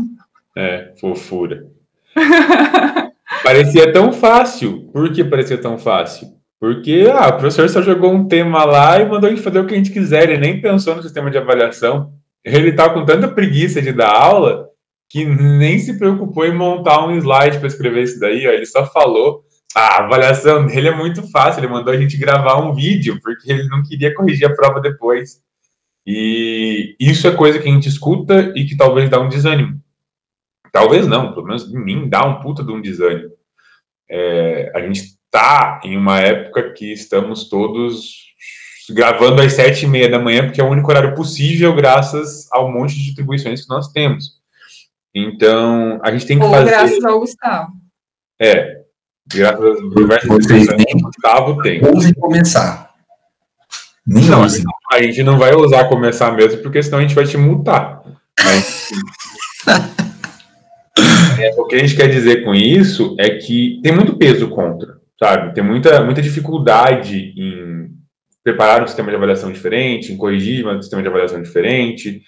É, 0.56 0.94
fofura. 1.00 1.66
parecia 3.42 3.92
tão 3.92 4.12
fácil. 4.12 4.88
Por 4.92 5.12
que 5.12 5.24
parecia 5.24 5.58
tão 5.58 5.76
fácil? 5.76 6.28
Porque 6.60 7.10
ah, 7.12 7.28
o 7.28 7.32
professor 7.32 7.68
só 7.68 7.82
jogou 7.82 8.12
um 8.12 8.28
tema 8.28 8.64
lá 8.64 9.00
e 9.00 9.04
mandou 9.04 9.28
a 9.28 9.30
gente 9.30 9.42
fazer 9.42 9.58
o 9.58 9.66
que 9.66 9.74
a 9.74 9.76
gente 9.76 9.90
quiser. 9.90 10.30
Ele 10.30 10.38
nem 10.38 10.60
pensou 10.60 10.94
no 10.94 11.02
sistema 11.02 11.28
de 11.28 11.38
avaliação. 11.38 12.12
Ele 12.44 12.70
estava 12.70 12.94
com 12.94 13.04
tanta 13.04 13.26
preguiça 13.26 13.82
de 13.82 13.92
dar 13.92 14.14
aula 14.14 14.71
que 15.12 15.26
nem 15.26 15.78
se 15.78 15.98
preocupou 15.98 16.46
em 16.46 16.56
montar 16.56 17.06
um 17.06 17.14
slide 17.18 17.58
para 17.58 17.68
escrever 17.68 18.02
isso 18.02 18.18
daí. 18.18 18.46
Ó. 18.46 18.50
Ele 18.50 18.64
só 18.64 18.86
falou. 18.86 19.44
Ah, 19.74 19.98
a 19.98 20.04
avaliação 20.04 20.66
dele 20.66 20.88
é 20.88 20.96
muito 20.96 21.30
fácil. 21.30 21.60
Ele 21.60 21.68
mandou 21.68 21.92
a 21.92 21.96
gente 21.98 22.16
gravar 22.16 22.56
um 22.62 22.74
vídeo 22.74 23.20
porque 23.22 23.52
ele 23.52 23.68
não 23.68 23.82
queria 23.82 24.14
corrigir 24.14 24.46
a 24.46 24.54
prova 24.54 24.80
depois. 24.80 25.42
E 26.06 26.96
isso 26.98 27.28
é 27.28 27.30
coisa 27.30 27.58
que 27.58 27.68
a 27.68 27.70
gente 27.70 27.90
escuta 27.90 28.54
e 28.56 28.64
que 28.64 28.74
talvez 28.74 29.10
dá 29.10 29.20
um 29.20 29.28
desânimo. 29.28 29.78
Talvez 30.72 31.06
não, 31.06 31.34
pelo 31.34 31.46
menos 31.46 31.70
em 31.70 31.84
mim 31.84 32.08
dá 32.08 32.24
um 32.24 32.40
puta 32.40 32.64
de 32.64 32.72
um 32.72 32.80
desânimo. 32.80 33.32
É, 34.10 34.72
a 34.74 34.80
gente 34.80 35.00
está 35.02 35.78
em 35.84 35.94
uma 35.94 36.20
época 36.20 36.72
que 36.72 36.90
estamos 36.90 37.50
todos 37.50 38.32
gravando 38.90 39.42
às 39.42 39.52
sete 39.52 39.84
e 39.84 39.88
meia 39.88 40.08
da 40.08 40.18
manhã, 40.18 40.46
porque 40.46 40.60
é 40.60 40.64
o 40.64 40.70
único 40.70 40.90
horário 40.90 41.14
possível, 41.14 41.74
graças 41.74 42.50
ao 42.50 42.72
monte 42.72 42.94
de 42.94 43.04
distribuições 43.04 43.62
que 43.62 43.68
nós 43.68 43.92
temos. 43.92 44.41
Então, 45.14 46.00
a 46.02 46.10
gente 46.10 46.26
tem 46.26 46.38
que 46.38 46.44
Ou 46.44 46.50
fazer... 46.50 46.70
graças 46.70 47.04
ao 47.04 47.20
Gustavo. 47.20 47.72
É, 48.40 48.82
graças 49.32 49.64
às 49.64 49.94
diversas 49.94 50.38
distribuições 50.38 50.84
que 50.84 50.96
o 50.96 51.02
Gustavo 51.02 51.62
tem. 51.62 51.84
Ousem 51.84 52.14
começar. 52.14 52.92
Nem 54.06 54.24
não, 54.24 54.42
a 54.42 55.02
gente 55.02 55.22
não 55.22 55.38
vai 55.38 55.54
ousar 55.54 55.88
começar 55.88 56.32
mesmo, 56.32 56.60
porque 56.60 56.82
senão 56.82 56.98
a 56.98 57.02
gente 57.02 57.14
vai 57.14 57.24
te 57.24 57.36
multar. 57.36 58.02
Mas... 58.42 58.90
é, 61.38 61.50
o 61.56 61.66
que 61.66 61.76
a 61.76 61.78
gente 61.78 61.94
quer 61.94 62.08
dizer 62.08 62.42
com 62.42 62.52
isso 62.54 63.14
é 63.18 63.30
que 63.30 63.80
tem 63.82 63.94
muito 63.94 64.16
peso 64.16 64.48
contra, 64.48 64.98
sabe? 65.18 65.54
Tem 65.54 65.62
muita, 65.62 66.02
muita 66.02 66.20
dificuldade 66.20 67.32
em 67.36 67.90
preparar 68.42 68.82
um 68.82 68.88
sistema 68.88 69.10
de 69.10 69.16
avaliação 69.16 69.52
diferente, 69.52 70.12
em 70.12 70.16
corrigir 70.16 70.66
um 70.66 70.82
sistema 70.82 71.00
de 71.00 71.08
avaliação 71.08 71.40
diferente. 71.40 72.22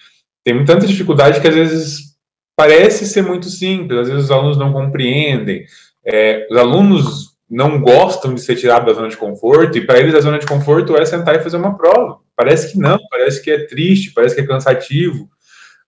Tem 0.44 0.64
tanta 0.64 0.86
dificuldade 0.86 1.40
que 1.40 1.48
às 1.48 1.54
vezes 1.54 2.13
parece 2.56 3.06
ser 3.06 3.22
muito 3.22 3.48
simples, 3.48 4.00
às 4.00 4.08
vezes 4.08 4.24
os 4.24 4.30
alunos 4.30 4.56
não 4.56 4.72
compreendem. 4.72 5.64
É, 6.04 6.46
os 6.50 6.56
alunos 6.56 7.34
não 7.48 7.80
gostam 7.80 8.34
de 8.34 8.40
ser 8.40 8.56
tirados 8.56 8.86
da 8.86 8.94
zona 8.94 9.08
de 9.08 9.16
conforto, 9.16 9.78
e 9.78 9.86
para 9.86 9.98
eles 9.98 10.14
a 10.14 10.20
zona 10.20 10.38
de 10.38 10.46
conforto 10.46 10.96
é 10.96 11.04
sentar 11.04 11.36
e 11.36 11.42
fazer 11.42 11.56
uma 11.56 11.76
prova. 11.76 12.18
Parece 12.36 12.72
que 12.72 12.78
não, 12.78 12.98
parece 13.10 13.42
que 13.42 13.50
é 13.50 13.66
triste, 13.66 14.12
parece 14.12 14.34
que 14.34 14.40
é 14.40 14.46
cansativo, 14.46 15.28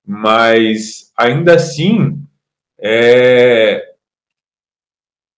mas 0.07 1.11
ainda 1.16 1.55
assim 1.55 2.22
é, 2.81 3.85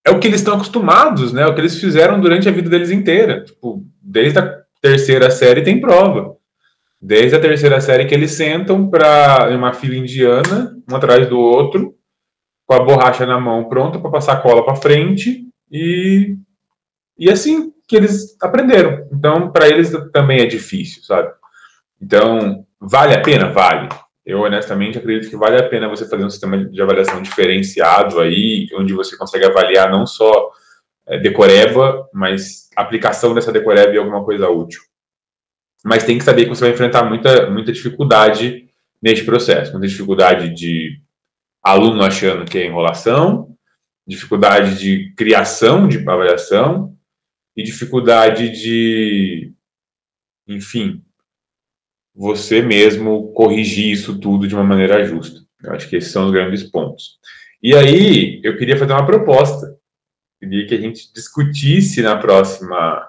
é 0.04 0.10
o 0.10 0.18
que 0.18 0.26
eles 0.26 0.40
estão 0.40 0.54
acostumados, 0.54 1.32
né? 1.32 1.46
O 1.46 1.54
que 1.54 1.60
eles 1.60 1.78
fizeram 1.78 2.20
durante 2.20 2.48
a 2.48 2.52
vida 2.52 2.68
deles 2.68 2.90
inteira. 2.90 3.44
Tipo, 3.44 3.84
desde 4.02 4.38
a 4.38 4.62
terceira 4.80 5.30
série 5.30 5.62
tem 5.62 5.80
prova. 5.80 6.36
Desde 7.00 7.36
a 7.36 7.40
terceira 7.40 7.80
série 7.80 8.06
que 8.06 8.14
eles 8.14 8.32
sentam 8.32 8.88
para 8.90 9.48
uma 9.56 9.72
fila 9.72 9.94
indiana, 9.94 10.76
um 10.90 10.96
atrás 10.96 11.28
do 11.28 11.38
outro, 11.38 11.94
com 12.66 12.74
a 12.74 12.82
borracha 12.82 13.24
na 13.24 13.40
mão, 13.40 13.68
pronta 13.68 13.98
para 13.98 14.10
passar 14.10 14.32
a 14.34 14.40
cola 14.40 14.64
para 14.64 14.76
frente 14.76 15.46
e 15.70 16.36
e 17.18 17.30
assim 17.30 17.72
que 17.88 17.96
eles 17.96 18.36
aprenderam. 18.40 19.08
Então, 19.10 19.50
para 19.50 19.68
eles 19.68 19.90
também 20.12 20.40
é 20.40 20.46
difícil, 20.46 21.02
sabe? 21.02 21.30
Então, 22.00 22.64
vale 22.80 23.14
a 23.14 23.22
pena? 23.22 23.50
Vale. 23.50 23.88
Eu 24.24 24.40
honestamente 24.40 24.98
acredito 24.98 25.30
que 25.30 25.36
vale 25.36 25.58
a 25.58 25.68
pena 25.68 25.88
você 25.88 26.06
fazer 26.06 26.24
um 26.24 26.30
sistema 26.30 26.64
de 26.64 26.82
avaliação 26.82 27.22
diferenciado 27.22 28.20
aí, 28.20 28.68
onde 28.74 28.92
você 28.92 29.16
consegue 29.16 29.46
avaliar 29.46 29.90
não 29.90 30.06
só 30.06 30.50
é, 31.06 31.18
decoreba, 31.18 32.06
mas 32.12 32.68
aplicação 32.76 33.34
dessa 33.34 33.50
decoreba 33.50 33.94
em 33.94 33.98
alguma 33.98 34.22
coisa 34.22 34.48
útil. 34.48 34.82
Mas 35.84 36.04
tem 36.04 36.18
que 36.18 36.24
saber 36.24 36.44
que 36.44 36.50
você 36.50 36.64
vai 36.64 36.72
enfrentar 36.72 37.04
muita, 37.04 37.50
muita 37.50 37.72
dificuldade 37.72 38.68
neste 39.00 39.24
processo, 39.24 39.72
muita 39.72 39.86
dificuldade 39.86 40.54
de 40.54 41.00
aluno 41.62 42.02
achando 42.02 42.44
que 42.44 42.58
é 42.58 42.66
enrolação, 42.66 43.56
dificuldade 44.06 44.78
de 44.78 45.12
criação 45.14 45.86
de 45.86 45.98
avaliação 45.98 46.96
e 47.56 47.62
dificuldade 47.62 48.50
de, 48.50 49.52
enfim, 50.46 51.04
você 52.14 52.62
mesmo 52.62 53.32
corrigir 53.32 53.92
isso 53.92 54.18
tudo 54.18 54.48
de 54.48 54.54
uma 54.54 54.64
maneira 54.64 55.04
justa. 55.04 55.40
Eu 55.62 55.72
acho 55.72 55.88
que 55.88 55.96
esses 55.96 56.10
são 56.10 56.26
os 56.26 56.32
grandes 56.32 56.64
pontos. 56.64 57.18
E 57.62 57.74
aí, 57.74 58.40
eu 58.42 58.56
queria 58.56 58.76
fazer 58.76 58.92
uma 58.92 59.06
proposta. 59.06 59.76
Queria 60.40 60.66
que 60.66 60.74
a 60.74 60.80
gente 60.80 61.12
discutisse 61.12 62.00
na 62.00 62.16
próxima, 62.16 63.08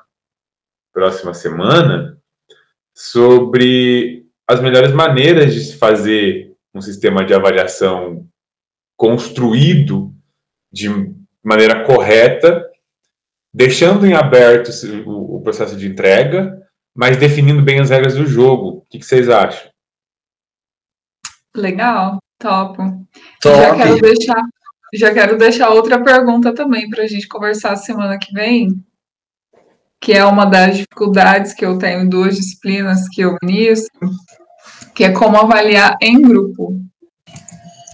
próxima 0.92 1.34
semana 1.34 2.19
sobre 3.00 4.26
as 4.46 4.60
melhores 4.60 4.92
maneiras 4.92 5.54
de 5.54 5.62
se 5.62 5.78
fazer 5.78 6.54
um 6.76 6.82
sistema 6.82 7.24
de 7.24 7.34
avaliação 7.34 8.28
construído 8.98 10.14
de 10.70 10.90
maneira 11.42 11.86
correta, 11.86 12.70
deixando 13.54 14.06
em 14.06 14.14
aberto 14.14 14.70
o 15.06 15.40
processo 15.42 15.78
de 15.78 15.88
entrega, 15.88 16.62
mas 16.94 17.16
definindo 17.16 17.64
bem 17.64 17.80
as 17.80 17.90
regras 17.90 18.16
do 18.16 18.26
jogo. 18.26 18.80
O 18.80 18.86
que, 18.90 19.02
vocês 19.02 19.30
acham? 19.30 19.72
Legal, 21.56 22.20
topo. 22.38 22.84
Top. 23.42 23.56
Já 23.56 23.76
quero 23.78 24.02
deixar, 24.02 24.44
já 24.94 25.14
quero 25.14 25.38
deixar 25.38 25.70
outra 25.70 26.04
pergunta 26.04 26.54
também 26.54 26.90
para 26.90 27.04
a 27.04 27.08
gente 27.08 27.30
conversar 27.30 27.78
semana 27.78 28.20
que 28.20 28.34
vem, 28.34 28.84
que 30.02 30.14
é 30.14 30.24
uma 30.24 30.46
das 30.46 30.78
dificuldades 30.78 31.54
que 31.54 31.66
eu 31.66 31.78
tenho 31.78 32.02
em 32.02 32.10
duas 32.10 32.36
disciplinas 32.36 33.08
que 33.10 33.22
eu 33.22 33.36
ministro, 33.44 34.10
que 34.96 35.04
é 35.04 35.12
como 35.12 35.38
avaliar 35.38 35.98
em 36.02 36.22
grupo. 36.22 36.80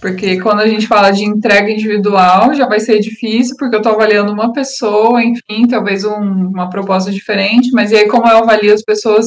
Porque 0.00 0.40
quando 0.40 0.60
a 0.60 0.68
gente 0.68 0.86
fala 0.86 1.10
de 1.10 1.24
entrega 1.24 1.70
individual, 1.70 2.54
já 2.54 2.66
vai 2.66 2.78
ser 2.78 3.00
difícil, 3.00 3.56
porque 3.58 3.74
eu 3.74 3.80
estou 3.80 3.94
avaliando 3.94 4.32
uma 4.32 4.52
pessoa, 4.52 5.22
enfim, 5.22 5.66
talvez 5.68 6.04
um, 6.04 6.48
uma 6.48 6.70
proposta 6.70 7.10
diferente, 7.10 7.70
mas 7.72 7.90
e 7.90 7.96
aí 7.96 8.08
como 8.08 8.28
eu 8.28 8.38
avalio 8.38 8.72
as 8.72 8.82
pessoas 8.82 9.26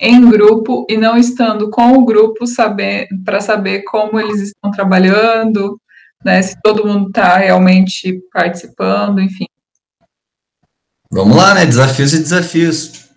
em 0.00 0.28
grupo 0.28 0.86
e 0.88 0.96
não 0.96 1.16
estando 1.16 1.70
com 1.70 1.92
o 1.94 2.04
grupo 2.04 2.46
saber 2.46 3.08
para 3.24 3.40
saber 3.40 3.82
como 3.82 4.18
eles 4.20 4.40
estão 4.40 4.70
trabalhando, 4.70 5.80
né, 6.24 6.42
se 6.42 6.56
todo 6.62 6.86
mundo 6.86 7.08
está 7.08 7.36
realmente 7.36 8.20
participando, 8.32 9.20
enfim. 9.20 9.46
Vamos 11.10 11.36
lá, 11.36 11.54
né? 11.54 11.64
Desafios 11.64 12.12
e 12.12 12.18
desafios. 12.18 13.08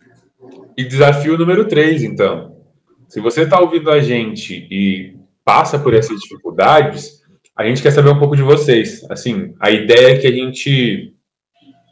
E 0.78 0.86
desafio 0.86 1.38
número 1.38 1.68
3, 1.68 2.04
então. 2.04 2.56
Se 3.10 3.20
você 3.20 3.42
está 3.42 3.60
ouvindo 3.60 3.92
a 3.92 4.00
gente 4.00 4.66
e 4.72 5.18
passa 5.44 5.78
por 5.78 5.94
essas 5.94 6.18
dificuldades, 6.22 7.22
a 7.54 7.66
gente 7.66 7.82
quer 7.82 7.92
saber 7.92 8.10
um 8.10 8.20
pouco 8.20 8.38
de 8.38 8.42
vocês. 8.42 9.06
Assim, 9.10 9.54
a 9.60 9.70
ideia 9.70 10.16
é 10.16 10.18
que 10.18 10.26
a 10.26 10.32
gente 10.32 11.14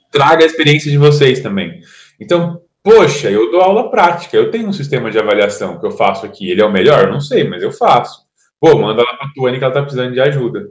traga 0.10 0.44
a 0.44 0.48
experiência 0.48 0.90
de 0.90 0.98
vocês 0.98 1.42
também. 1.42 1.82
Então, 2.18 2.62
poxa, 2.82 3.30
eu 3.30 3.52
dou 3.52 3.60
aula 3.60 3.92
prática, 3.92 4.38
eu 4.38 4.50
tenho 4.50 4.70
um 4.70 4.74
sistema 4.74 5.12
de 5.12 5.20
avaliação 5.20 5.78
que 5.78 5.86
eu 5.86 5.92
faço 5.92 6.26
aqui. 6.26 6.50
Ele 6.50 6.62
é 6.62 6.66
o 6.66 6.72
melhor? 6.72 7.12
Não 7.12 7.20
sei, 7.20 7.44
mas 7.44 7.62
eu 7.62 7.74
faço. 7.74 8.22
Pô, 8.58 8.78
manda 8.78 9.04
lá 9.04 9.18
para 9.18 9.28
a 9.28 9.32
Tuane 9.34 9.58
que 9.58 9.64
ela 9.66 9.74
está 9.74 9.82
precisando 9.82 10.14
de 10.14 10.22
ajuda. 10.22 10.70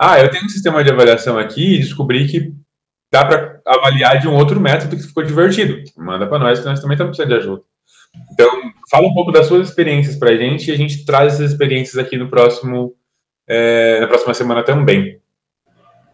Ah, 0.00 0.18
eu 0.18 0.30
tenho 0.30 0.46
um 0.46 0.48
sistema 0.48 0.82
de 0.82 0.90
avaliação 0.90 1.38
aqui 1.38 1.74
e 1.74 1.78
descobri 1.80 2.26
que 2.26 2.54
dá 3.12 3.24
para 3.26 3.60
avaliar 3.66 4.18
de 4.18 4.26
um 4.26 4.34
outro 4.34 4.58
método 4.58 4.96
que 4.96 5.02
ficou 5.02 5.22
divertido. 5.22 5.82
Manda 5.98 6.26
para 6.26 6.38
nós 6.38 6.58
que 6.58 6.64
nós 6.64 6.80
também 6.80 6.94
estamos 6.94 7.16
precisando 7.16 7.38
de 7.38 7.46
ajuda. 7.46 7.62
Então, 8.32 8.48
fala 8.90 9.06
um 9.06 9.14
pouco 9.14 9.30
das 9.30 9.46
suas 9.46 9.68
experiências 9.68 10.16
para 10.16 10.30
a 10.30 10.36
gente 10.36 10.68
e 10.68 10.72
a 10.72 10.76
gente 10.76 11.04
traz 11.04 11.34
essas 11.34 11.52
experiências 11.52 11.98
aqui 11.98 12.16
no 12.16 12.28
próximo, 12.28 12.94
é, 13.46 14.00
na 14.00 14.06
próxima 14.06 14.32
semana 14.32 14.62
também. 14.62 15.18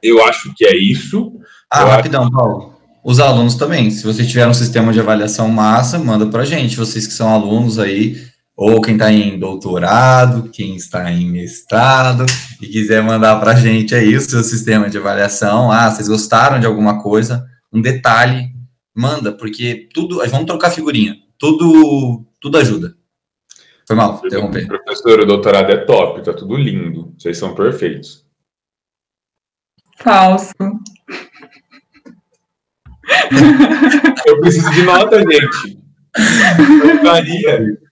Eu 0.02 0.24
acho 0.24 0.52
que 0.56 0.64
é 0.64 0.76
isso. 0.76 1.32
Ah, 1.70 1.82
Eu 1.82 1.88
rapidão, 1.88 2.22
acho... 2.22 2.32
Paulo. 2.32 2.78
Os 3.04 3.20
alunos 3.20 3.54
também. 3.54 3.90
Se 3.90 4.04
vocês 4.04 4.28
tiverem 4.28 4.50
um 4.50 4.54
sistema 4.54 4.92
de 4.92 5.00
avaliação 5.00 5.48
massa, 5.48 5.98
manda 5.98 6.26
para 6.26 6.42
a 6.42 6.44
gente. 6.44 6.76
Vocês 6.76 7.06
que 7.06 7.12
são 7.12 7.32
alunos 7.32 7.78
aí, 7.78 8.16
ou 8.60 8.82
quem 8.82 8.94
está 8.94 9.12
em 9.12 9.38
doutorado, 9.38 10.50
quem 10.50 10.74
está 10.74 11.12
em 11.12 11.30
mestrado, 11.30 12.26
e 12.60 12.66
quiser 12.66 13.00
mandar 13.04 13.38
para 13.38 13.52
a 13.52 13.54
gente 13.54 13.94
aí 13.94 14.16
o 14.16 14.20
seu 14.20 14.42
sistema 14.42 14.90
de 14.90 14.98
avaliação. 14.98 15.70
Ah, 15.70 15.88
vocês 15.88 16.08
gostaram 16.08 16.58
de 16.58 16.66
alguma 16.66 17.00
coisa? 17.00 17.46
Um 17.72 17.80
detalhe, 17.80 18.52
manda, 18.92 19.30
porque 19.30 19.88
tudo. 19.94 20.16
Vamos 20.28 20.46
trocar 20.46 20.72
figurinha. 20.72 21.14
Tudo, 21.38 22.26
tudo 22.40 22.58
ajuda. 22.58 22.96
Foi 23.86 23.94
mal, 23.94 24.20
interromper. 24.24 24.66
Professor, 24.66 25.20
o 25.20 25.26
doutorado 25.26 25.70
é 25.70 25.76
top, 25.84 26.24
tá 26.24 26.34
tudo 26.34 26.56
lindo. 26.56 27.14
Vocês 27.16 27.38
são 27.38 27.54
perfeitos. 27.54 28.26
Falso. 29.98 30.52
Eu 34.26 34.40
preciso 34.40 34.68
de 34.72 34.82
nota, 34.82 35.20
gente. 35.20 35.78
Maria. 37.04 37.87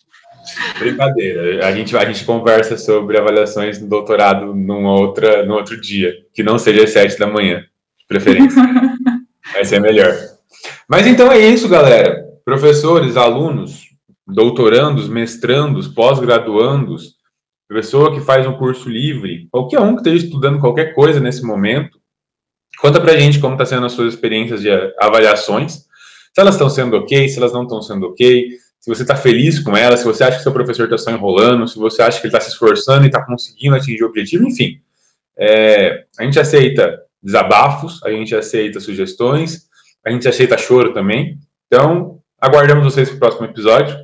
Brincadeira. 0.79 1.67
A 1.67 1.73
gente, 1.73 1.97
a 1.97 2.05
gente 2.05 2.25
conversa 2.25 2.77
sobre 2.77 3.19
avaliações 3.19 3.81
no 3.81 3.89
doutorado 3.89 4.55
num, 4.55 4.85
outra, 4.85 5.45
num 5.45 5.55
outro 5.55 5.81
dia, 5.81 6.15
que 6.35 6.43
não 6.43 6.59
seja 6.59 6.85
às 6.85 6.91
sete 6.91 7.19
da 7.19 7.27
manhã, 7.27 7.61
de 7.99 8.07
preferência. 8.07 8.61
Vai 9.53 9.65
ser 9.65 9.81
melhor. 9.81 10.15
Mas 10.89 11.07
então 11.07 11.31
é 11.31 11.39
isso, 11.39 11.69
galera. 11.69 12.25
Professores, 12.45 13.17
alunos, 13.17 13.87
doutorandos, 14.27 15.09
mestrandos, 15.09 15.89
pós-graduandos, 15.89 17.17
pessoa 17.69 18.15
que 18.15 18.21
faz 18.21 18.47
um 18.47 18.57
curso 18.57 18.89
livre, 18.89 19.49
qualquer 19.51 19.81
um 19.81 19.95
que 19.95 20.01
esteja 20.01 20.25
estudando 20.27 20.61
qualquer 20.61 20.95
coisa 20.95 21.19
nesse 21.19 21.45
momento, 21.45 21.99
conta 22.79 23.01
pra 23.01 23.17
gente 23.17 23.41
como 23.41 23.55
está 23.55 23.67
sendo 23.67 23.87
as 23.87 23.93
suas 23.93 24.15
experiências 24.15 24.61
de 24.61 24.71
avaliações, 25.01 25.87
se 26.37 26.41
elas 26.41 26.55
estão 26.55 26.69
sendo 26.69 26.97
ok, 26.97 27.29
se 27.29 27.39
elas 27.39 27.53
não 27.53 27.63
estão 27.63 27.83
sendo 27.83 28.07
ok, 28.07 28.49
se 28.87 28.91
você 28.95 29.03
está 29.03 29.17
feliz 29.17 29.59
com 29.59 29.77
ela, 29.77 29.97
se 29.97 30.05
você 30.05 30.23
acha 30.23 30.37
que 30.37 30.45
seu 30.45 30.53
professor 30.53 30.85
está 30.85 30.97
só 30.97 31.11
enrolando, 31.11 31.67
se 31.67 31.77
você 31.77 32.03
acha 32.03 32.21
que 32.21 32.29
ele 32.29 32.33
está 32.33 32.41
se 32.41 32.51
esforçando 32.51 33.03
e 33.03 33.09
está 33.09 33.21
conseguindo 33.21 33.75
atingir 33.75 34.05
o 34.05 34.07
objetivo, 34.07 34.47
enfim. 34.47 34.81
É, 35.37 36.05
a 36.17 36.23
gente 36.23 36.39
aceita 36.39 37.03
desabafos, 37.21 38.01
a 38.05 38.11
gente 38.13 38.33
aceita 38.33 38.79
sugestões, 38.79 39.67
a 40.05 40.11
gente 40.13 40.29
aceita 40.29 40.57
choro 40.57 40.95
também. 40.95 41.37
Então, 41.67 42.21
aguardamos 42.41 42.85
vocês 42.85 43.09
para 43.09 43.17
o 43.17 43.19
próximo 43.19 43.47
episódio. 43.47 43.99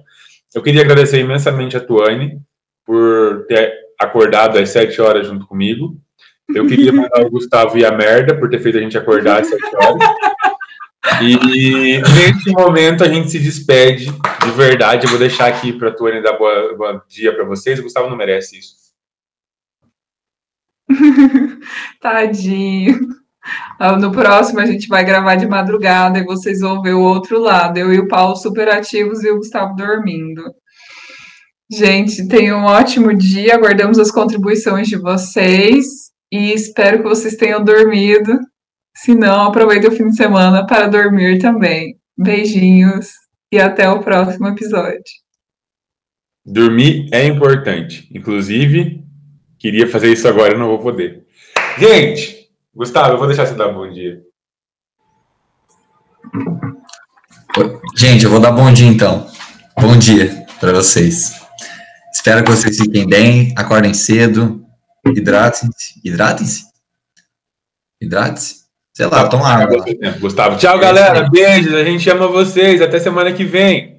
Eu 0.52 0.60
queria 0.60 0.82
agradecer 0.82 1.20
imensamente 1.20 1.76
a 1.76 1.80
Tuane 1.80 2.40
por 2.84 3.46
ter 3.46 3.72
acordado 4.00 4.58
às 4.58 4.70
sete 4.70 5.00
horas 5.00 5.28
junto 5.28 5.46
comigo. 5.46 5.96
Eu 6.52 6.66
queria 6.66 6.90
mandar 6.92 7.24
o 7.24 7.30
Gustavo 7.30 7.78
e 7.78 7.84
a 7.84 7.92
merda 7.92 8.36
por 8.36 8.50
ter 8.50 8.58
feito 8.58 8.78
a 8.78 8.80
gente 8.80 8.98
acordar 8.98 9.42
às 9.42 9.46
sete 9.46 9.76
horas. 9.76 10.08
E 11.20 11.98
nesse 11.98 12.50
momento 12.52 13.02
a 13.02 13.08
gente 13.08 13.30
se 13.30 13.38
despede 13.38 14.06
de 14.06 14.50
verdade. 14.52 15.04
Eu 15.04 15.10
vou 15.10 15.18
deixar 15.18 15.48
aqui 15.48 15.72
para 15.72 15.88
a 15.88 15.92
Tuane 15.92 16.22
dar 16.22 16.38
boa, 16.38 16.76
bom 16.76 17.00
dia 17.08 17.34
para 17.34 17.44
vocês. 17.44 17.78
O 17.78 17.82
Gustavo 17.82 18.08
não 18.08 18.16
merece 18.16 18.58
isso. 18.58 18.76
Tadinho. 22.00 23.00
Ah, 23.78 23.96
no 23.96 24.12
próximo 24.12 24.60
a 24.60 24.66
gente 24.66 24.86
vai 24.86 25.04
gravar 25.04 25.34
de 25.34 25.46
madrugada 25.46 26.20
e 26.20 26.24
vocês 26.24 26.60
vão 26.60 26.80
ver 26.80 26.94
o 26.94 27.02
outro 27.02 27.40
lado. 27.40 27.78
Eu 27.78 27.92
e 27.92 27.98
o 27.98 28.06
Paulo 28.06 28.36
super 28.36 28.68
ativos 28.68 29.24
e 29.24 29.30
o 29.30 29.38
Gustavo 29.38 29.74
dormindo. 29.74 30.54
Gente, 31.70 32.28
tenham 32.28 32.60
um 32.60 32.64
ótimo 32.64 33.12
dia. 33.12 33.56
Aguardamos 33.56 33.98
as 33.98 34.10
contribuições 34.10 34.86
de 34.86 34.96
vocês 34.96 36.12
e 36.30 36.52
espero 36.52 36.98
que 36.98 37.08
vocês 37.08 37.34
tenham 37.34 37.64
dormido 37.64 38.38
se 38.94 39.14
não, 39.14 39.46
aproveite 39.46 39.86
o 39.86 39.92
fim 39.92 40.08
de 40.08 40.16
semana 40.16 40.66
para 40.66 40.88
dormir 40.88 41.38
também. 41.38 41.98
Beijinhos 42.16 43.10
e 43.50 43.58
até 43.58 43.88
o 43.88 44.00
próximo 44.00 44.48
episódio. 44.48 45.02
Dormir 46.44 47.08
é 47.12 47.24
importante. 47.24 48.08
Inclusive, 48.14 49.04
queria 49.58 49.88
fazer 49.88 50.12
isso 50.12 50.28
agora, 50.28 50.58
não 50.58 50.68
vou 50.68 50.78
poder. 50.78 51.26
Gente, 51.78 52.50
Gustavo, 52.74 53.14
eu 53.14 53.18
vou 53.18 53.26
deixar 53.26 53.46
você 53.46 53.54
dar 53.54 53.68
bom 53.68 53.90
dia. 53.90 54.20
Gente, 57.96 58.24
eu 58.24 58.30
vou 58.30 58.40
dar 58.40 58.52
bom 58.52 58.72
dia 58.72 58.88
então. 58.88 59.26
Bom 59.80 59.96
dia 59.96 60.46
para 60.58 60.72
vocês. 60.72 61.40
Espero 62.12 62.44
que 62.44 62.50
vocês 62.50 62.76
fiquem 62.76 63.06
bem, 63.06 63.54
acordem 63.56 63.94
cedo, 63.94 64.64
hidratem-se. 65.06 66.00
Hidratem-se? 66.04 66.64
Hidratem-se. 68.00 68.61
Sei 68.94 69.06
lá, 69.06 69.26
toma 69.26 69.48
água. 69.48 69.84
Gustavo. 70.20 70.58
Tchau, 70.58 70.78
galera. 70.78 71.28
Beijos. 71.30 71.74
A 71.74 71.84
gente 71.84 72.08
ama 72.10 72.28
vocês. 72.28 72.82
Até 72.82 72.98
semana 72.98 73.32
que 73.32 73.44
vem. 73.44 73.91